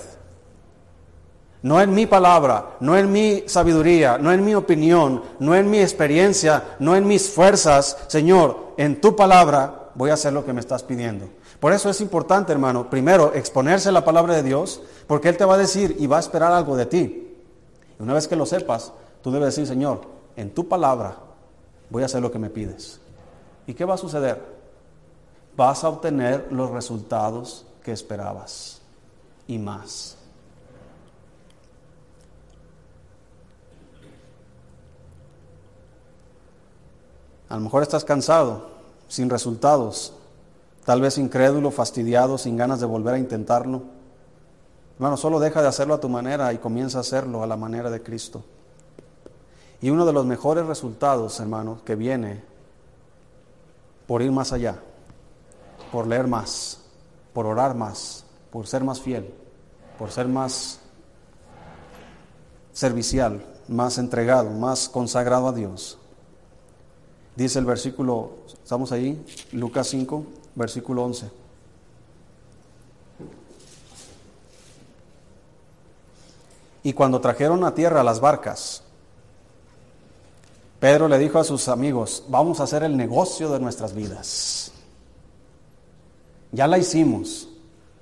[1.63, 5.79] No en mi palabra, no en mi sabiduría, no en mi opinión, no en mi
[5.79, 7.97] experiencia, no en mis fuerzas.
[8.07, 11.27] Señor, en tu palabra voy a hacer lo que me estás pidiendo.
[11.65, 15.47] Por eso es importante, hermano, primero exponerse a la palabra de Dios, porque Él te
[15.47, 17.35] va a decir y va a esperar algo de ti.
[17.99, 18.93] Y una vez que lo sepas,
[19.23, 20.03] tú debes decir, Señor,
[20.37, 21.17] en tu palabra
[21.89, 23.01] voy a hacer lo que me pides.
[23.67, 24.45] ¿Y qué va a suceder?
[25.57, 28.83] Vas a obtener los resultados que esperabas
[29.47, 30.19] y más.
[37.49, 38.69] A lo mejor estás cansado,
[39.09, 40.14] sin resultados,
[40.85, 43.83] tal vez incrédulo, fastidiado, sin ganas de volver a intentarlo.
[44.95, 47.91] Hermano, solo deja de hacerlo a tu manera y comienza a hacerlo a la manera
[47.91, 48.45] de Cristo.
[49.81, 52.43] Y uno de los mejores resultados, hermano, que viene
[54.07, 54.79] por ir más allá,
[55.91, 56.81] por leer más,
[57.33, 59.35] por orar más, por ser más fiel,
[59.99, 60.81] por ser más
[62.73, 65.99] servicial, más entregado, más consagrado a Dios.
[67.37, 68.31] Dice el versículo,
[68.63, 70.25] estamos ahí, Lucas 5,
[70.55, 71.31] versículo 11.
[76.83, 78.83] Y cuando trajeron a tierra las barcas,
[80.79, 84.71] Pedro le dijo a sus amigos, vamos a hacer el negocio de nuestras vidas.
[86.53, 87.49] Ya la hicimos,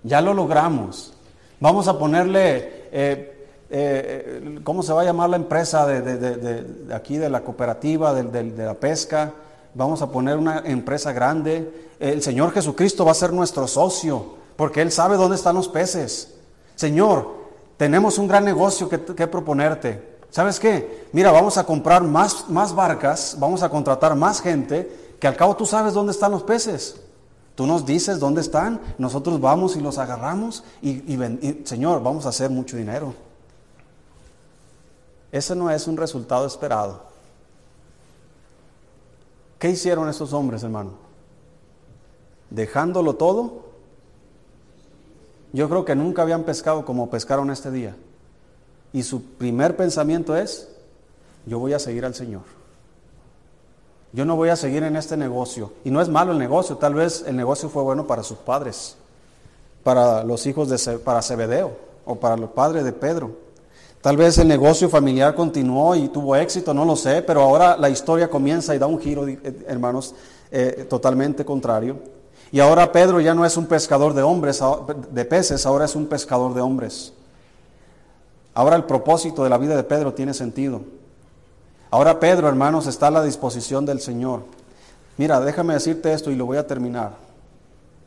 [0.03, 1.15] ya lo logramos.
[1.61, 7.31] Vamos a ponerle, eh, eh, ¿cómo se va a llamar la empresa de, aquí, de
[7.31, 9.33] la cooperativa, de la pesca?
[9.75, 11.89] Vamos a poner una empresa grande.
[11.99, 16.35] El Señor Jesucristo va a ser nuestro socio, porque Él sabe dónde están los peces.
[16.75, 17.43] Señor,
[17.77, 20.19] tenemos un gran negocio que, proponerte.
[20.31, 21.09] ¿Sabes qué?
[21.13, 25.57] Mira, vamos a comprar más, más barcas, vamos a contratar más gente, que al cabo
[25.57, 26.97] tú sabes dónde están los peces.
[27.55, 32.31] Tú nos dices dónde están, nosotros vamos y los agarramos y, y, Señor, vamos a
[32.31, 33.15] hacer mucho dinero.
[35.31, 37.12] Ese no es un resultado esperado.
[39.63, 40.91] ¿Qué hicieron estos hombres, hermano?
[42.51, 43.63] Dejándolo todo.
[45.53, 47.95] Yo creo que nunca habían pescado como pescaron este día.
[48.93, 50.69] Y su primer pensamiento es,
[51.47, 52.43] yo voy a seguir al Señor.
[54.13, 55.73] Yo no voy a seguir en este negocio.
[55.85, 58.97] Y no es malo el negocio, tal vez el negocio fue bueno para sus padres,
[59.85, 61.71] para los hijos de para Zebedeo
[62.05, 63.31] o para los padres de Pedro.
[64.03, 67.89] Tal vez el negocio familiar continuó y tuvo éxito, no lo sé, pero ahora la
[67.89, 70.17] historia comienza y da un giro, eh, hermanos,
[70.51, 72.01] eh, totalmente contrario.
[72.51, 74.61] Y ahora Pedro ya no es un pescador de hombres,
[75.09, 77.13] de peces, ahora es un pescador de hombres.
[78.55, 80.83] Ahora el propósito de la vida de Pedro tiene sentido.
[81.93, 84.43] Ahora Pedro, hermanos, está a la disposición del Señor.
[85.17, 87.13] Mira, déjame decirte esto y lo voy a terminar.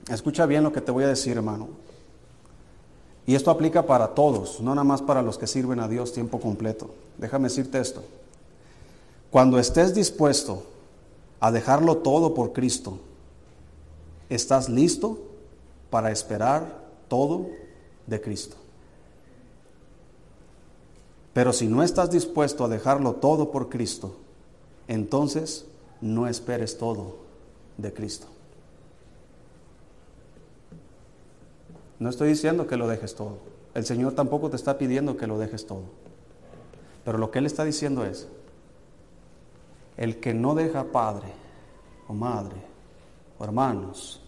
[0.10, 1.85] Escucha bien lo que te voy a decir, hermano.
[3.28, 6.40] Y esto aplica para todos, no nada más para los que sirven a Dios tiempo
[6.40, 6.92] completo.
[7.18, 8.04] Déjame decirte esto.
[9.32, 10.64] Cuando estés dispuesto
[11.40, 13.00] a dejarlo todo por Cristo,
[14.30, 15.18] estás listo
[15.90, 17.48] para esperar todo
[18.06, 18.58] de Cristo.
[21.34, 24.16] Pero si no estás dispuesto a dejarlo todo por Cristo,
[24.88, 25.66] entonces
[26.00, 27.18] no esperes todo
[27.78, 28.28] de Cristo.
[32.00, 33.38] No estoy diciendo que lo dejes todo.
[33.74, 35.84] El Señor tampoco te está pidiendo que lo dejes todo.
[37.04, 38.28] Pero lo que Él está diciendo es,
[39.98, 41.28] el que no deja padre
[42.08, 42.58] o madre
[43.40, 44.22] o hermanos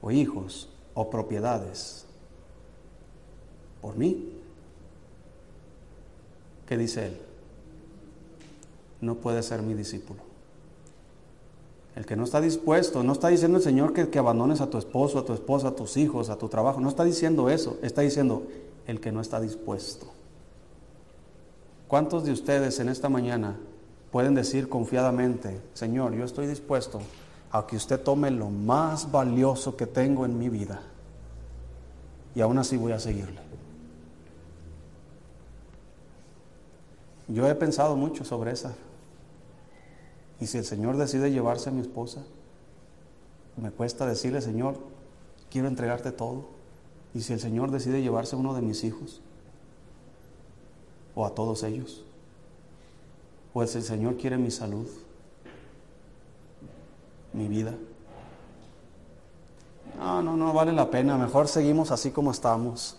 [0.00, 2.06] o hijos o propiedades
[3.80, 4.38] por mí
[6.68, 7.18] ¿Qué dice él?
[9.00, 10.27] No puede ser mi discípulo.
[11.98, 14.78] El que no está dispuesto, no está diciendo el Señor que, que, abandones a tu
[14.78, 16.80] esposo, a tu esposa, a tus hijos, a tu trabajo.
[16.80, 17.76] No está diciendo eso.
[17.82, 18.44] Está diciendo
[18.86, 20.06] el que no está dispuesto.
[21.88, 23.56] ¿Cuántos de ustedes en esta mañana
[24.12, 27.00] pueden decir confiadamente, Señor, yo estoy dispuesto
[27.50, 30.80] a que usted tome lo más valioso que tengo en mi vida
[32.32, 33.40] y aún así voy a seguirle?
[37.26, 38.72] Yo he pensado mucho sobre esa.
[40.40, 42.22] Y si el Señor decide llevarse a mi esposa,
[43.56, 44.76] me cuesta decirle, Señor,
[45.50, 46.46] quiero entregarte todo.
[47.14, 49.20] Y si el Señor decide llevarse a uno de mis hijos,
[51.14, 52.04] o a todos ellos,
[53.52, 54.86] o si el Señor quiere mi salud,
[57.32, 57.74] mi vida.
[59.98, 61.16] No, no, no vale la pena.
[61.16, 62.96] Mejor seguimos así como estamos.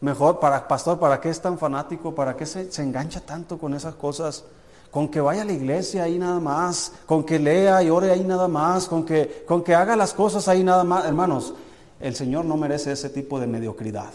[0.00, 2.14] Mejor, para, pastor, ¿para qué es tan fanático?
[2.14, 4.44] ¿Para qué se, se engancha tanto con esas cosas?
[4.92, 8.22] Con que vaya a la iglesia ahí nada más, con que lea y ore ahí
[8.22, 11.04] nada más, con que, con que haga las cosas ahí nada más.
[11.06, 11.54] Hermanos,
[11.98, 14.12] el Señor no merece ese tipo de mediocridad.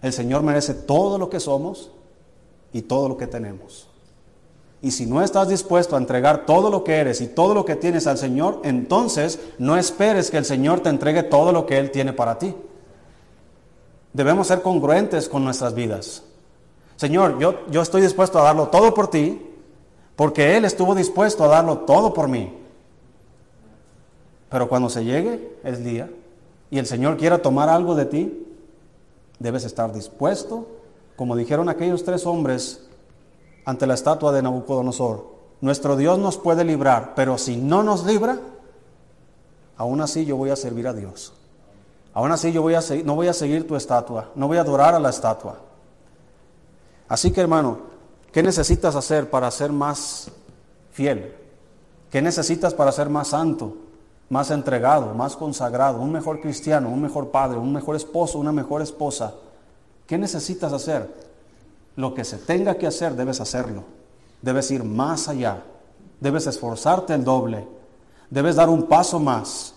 [0.00, 1.90] El Señor merece todo lo que somos
[2.72, 3.88] y todo lo que tenemos.
[4.80, 7.74] Y si no estás dispuesto a entregar todo lo que eres y todo lo que
[7.74, 11.90] tienes al Señor, entonces no esperes que el Señor te entregue todo lo que Él
[11.90, 12.54] tiene para ti.
[14.12, 16.22] Debemos ser congruentes con nuestras vidas.
[16.96, 19.53] Señor, yo, yo estoy dispuesto a darlo todo por ti,
[20.16, 22.52] porque Él estuvo dispuesto a darlo todo por mí.
[24.48, 26.10] Pero cuando se llegue el día
[26.70, 28.46] y el Señor quiera tomar algo de ti,
[29.38, 30.68] debes estar dispuesto,
[31.16, 32.86] como dijeron aquellos tres hombres
[33.64, 35.34] ante la estatua de Nabucodonosor.
[35.60, 38.38] Nuestro Dios nos puede librar, pero si no nos libra,
[39.76, 41.32] aún así yo voy a servir a Dios.
[42.12, 44.94] Aún así yo voy a no voy a seguir tu estatua, no voy a adorar
[44.94, 45.58] a la estatua.
[47.08, 47.93] Así que hermano,
[48.34, 50.28] ¿qué necesitas hacer para ser más
[50.90, 51.32] fiel?
[52.10, 53.76] ¿Qué necesitas para ser más santo,
[54.28, 58.82] más entregado, más consagrado, un mejor cristiano, un mejor padre, un mejor esposo, una mejor
[58.82, 59.34] esposa?
[60.08, 61.08] ¿Qué necesitas hacer?
[61.94, 63.84] Lo que se tenga que hacer, debes hacerlo.
[64.42, 65.62] Debes ir más allá.
[66.18, 67.66] Debes esforzarte el doble.
[68.30, 69.74] Debes dar un paso más.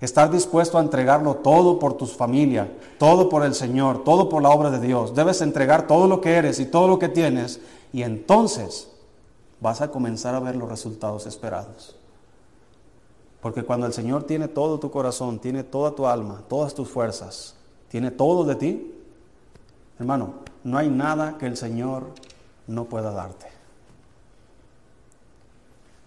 [0.00, 4.50] Estar dispuesto a entregarlo todo por tu familia, todo por el Señor, todo por la
[4.50, 5.14] obra de Dios.
[5.14, 7.60] Debes entregar todo lo que eres y todo lo que tienes
[7.92, 8.90] y entonces
[9.60, 11.96] vas a comenzar a ver los resultados esperados.
[13.40, 17.54] Porque cuando el Señor tiene todo tu corazón, tiene toda tu alma, todas tus fuerzas,
[17.88, 18.94] tiene todo de ti,
[19.98, 20.34] hermano,
[20.64, 22.04] no hay nada que el Señor
[22.66, 23.46] no pueda darte.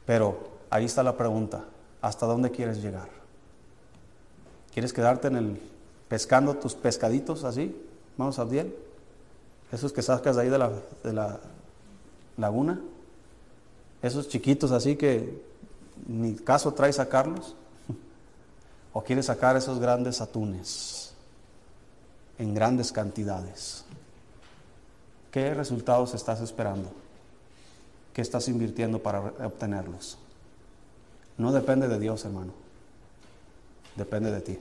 [0.06, 1.66] Pero ahí está la pregunta,
[2.02, 3.08] ¿hasta dónde quieres llegar?
[4.74, 5.62] ¿Quieres quedarte en el
[6.08, 7.76] pescando tus pescaditos así?
[8.18, 8.76] Vamos a bien.
[9.72, 11.40] Esos que sacas de ahí de la
[12.40, 12.80] laguna.
[14.02, 15.44] Esos chiquitos así que
[16.08, 17.56] ni caso trae sacarlos.
[18.94, 21.14] ¿O quieres sacar esos grandes atunes
[22.38, 23.84] en grandes cantidades?
[25.32, 26.92] ¿Qué resultados estás esperando?
[28.14, 30.18] ¿Qué estás invirtiendo para obtenerlos?
[31.38, 32.52] No depende de Dios, hermano.
[33.96, 34.60] Depende de ti.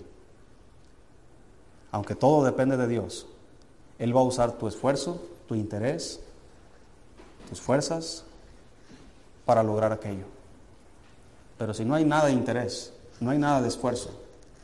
[1.91, 3.27] Aunque todo depende de Dios,
[3.99, 6.21] Él va a usar tu esfuerzo, tu interés,
[7.49, 8.25] tus fuerzas
[9.45, 10.27] para lograr aquello.
[11.57, 14.11] Pero si no hay nada de interés, no hay nada de esfuerzo,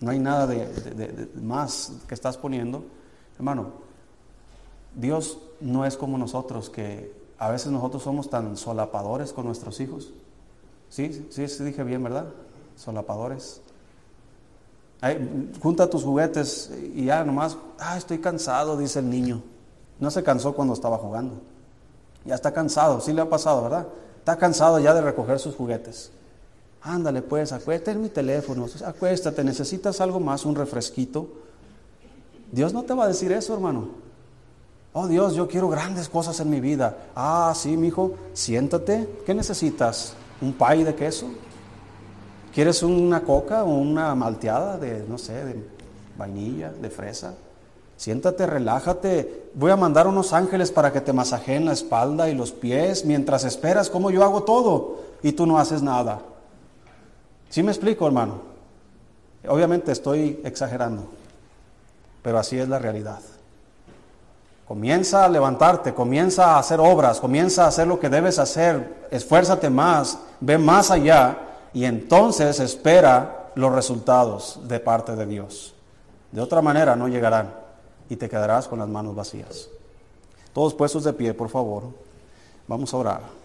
[0.00, 2.84] no hay nada de, más que estás poniendo,
[3.36, 3.72] hermano,
[4.94, 10.12] Dios no es como nosotros, que a veces nosotros somos tan solapadores con nuestros hijos.
[10.88, 12.26] Sí, sí, sí dije bien, ¿verdad?
[12.76, 13.60] Solapadores.
[15.60, 19.42] junta tus juguetes y ya nomás, ah, estoy cansado, dice el niño.
[19.98, 21.40] No se cansó cuando estaba jugando.
[22.24, 23.86] Ya está cansado, sí le ha pasado, ¿verdad?
[24.18, 26.10] Está cansado ya de recoger sus juguetes.
[26.82, 31.28] Ándale pues, acuéstate en mi teléfono, acuéstate, necesitas algo más, un refresquito.
[32.52, 33.88] Dios no te va a decir eso, hermano.
[34.92, 36.96] Oh Dios, yo quiero grandes cosas en mi vida.
[37.16, 39.08] Ah, sí, mi hijo, siéntate.
[39.26, 40.14] ¿Qué necesitas?
[40.40, 41.26] ¿Un pay de queso?
[42.54, 45.66] ¿Quieres una coca o una malteada de, no sé, de
[46.16, 47.34] vainilla, de fresa?
[47.96, 49.50] Siéntate, relájate.
[49.54, 53.44] Voy a mandar unos ángeles para que te masajeen la espalda y los pies mientras
[53.44, 56.20] esperas cómo yo hago todo y tú no haces nada.
[57.48, 58.42] ¿Sí me explico, hermano?
[59.46, 61.04] Obviamente estoy exagerando,
[62.22, 63.20] pero así es la realidad.
[64.66, 69.68] Comienza a levantarte, comienza a hacer obras, comienza a hacer lo que debes hacer, esfuérzate
[69.68, 71.36] más, ve más allá
[71.74, 75.74] y entonces espera los resultados de parte de Dios.
[76.32, 77.63] De otra manera no llegarán
[78.08, 79.68] y te quedarás con las manos vacías.
[80.52, 81.84] Todos puestos de pie, por favor.
[82.68, 83.43] Vamos a orar.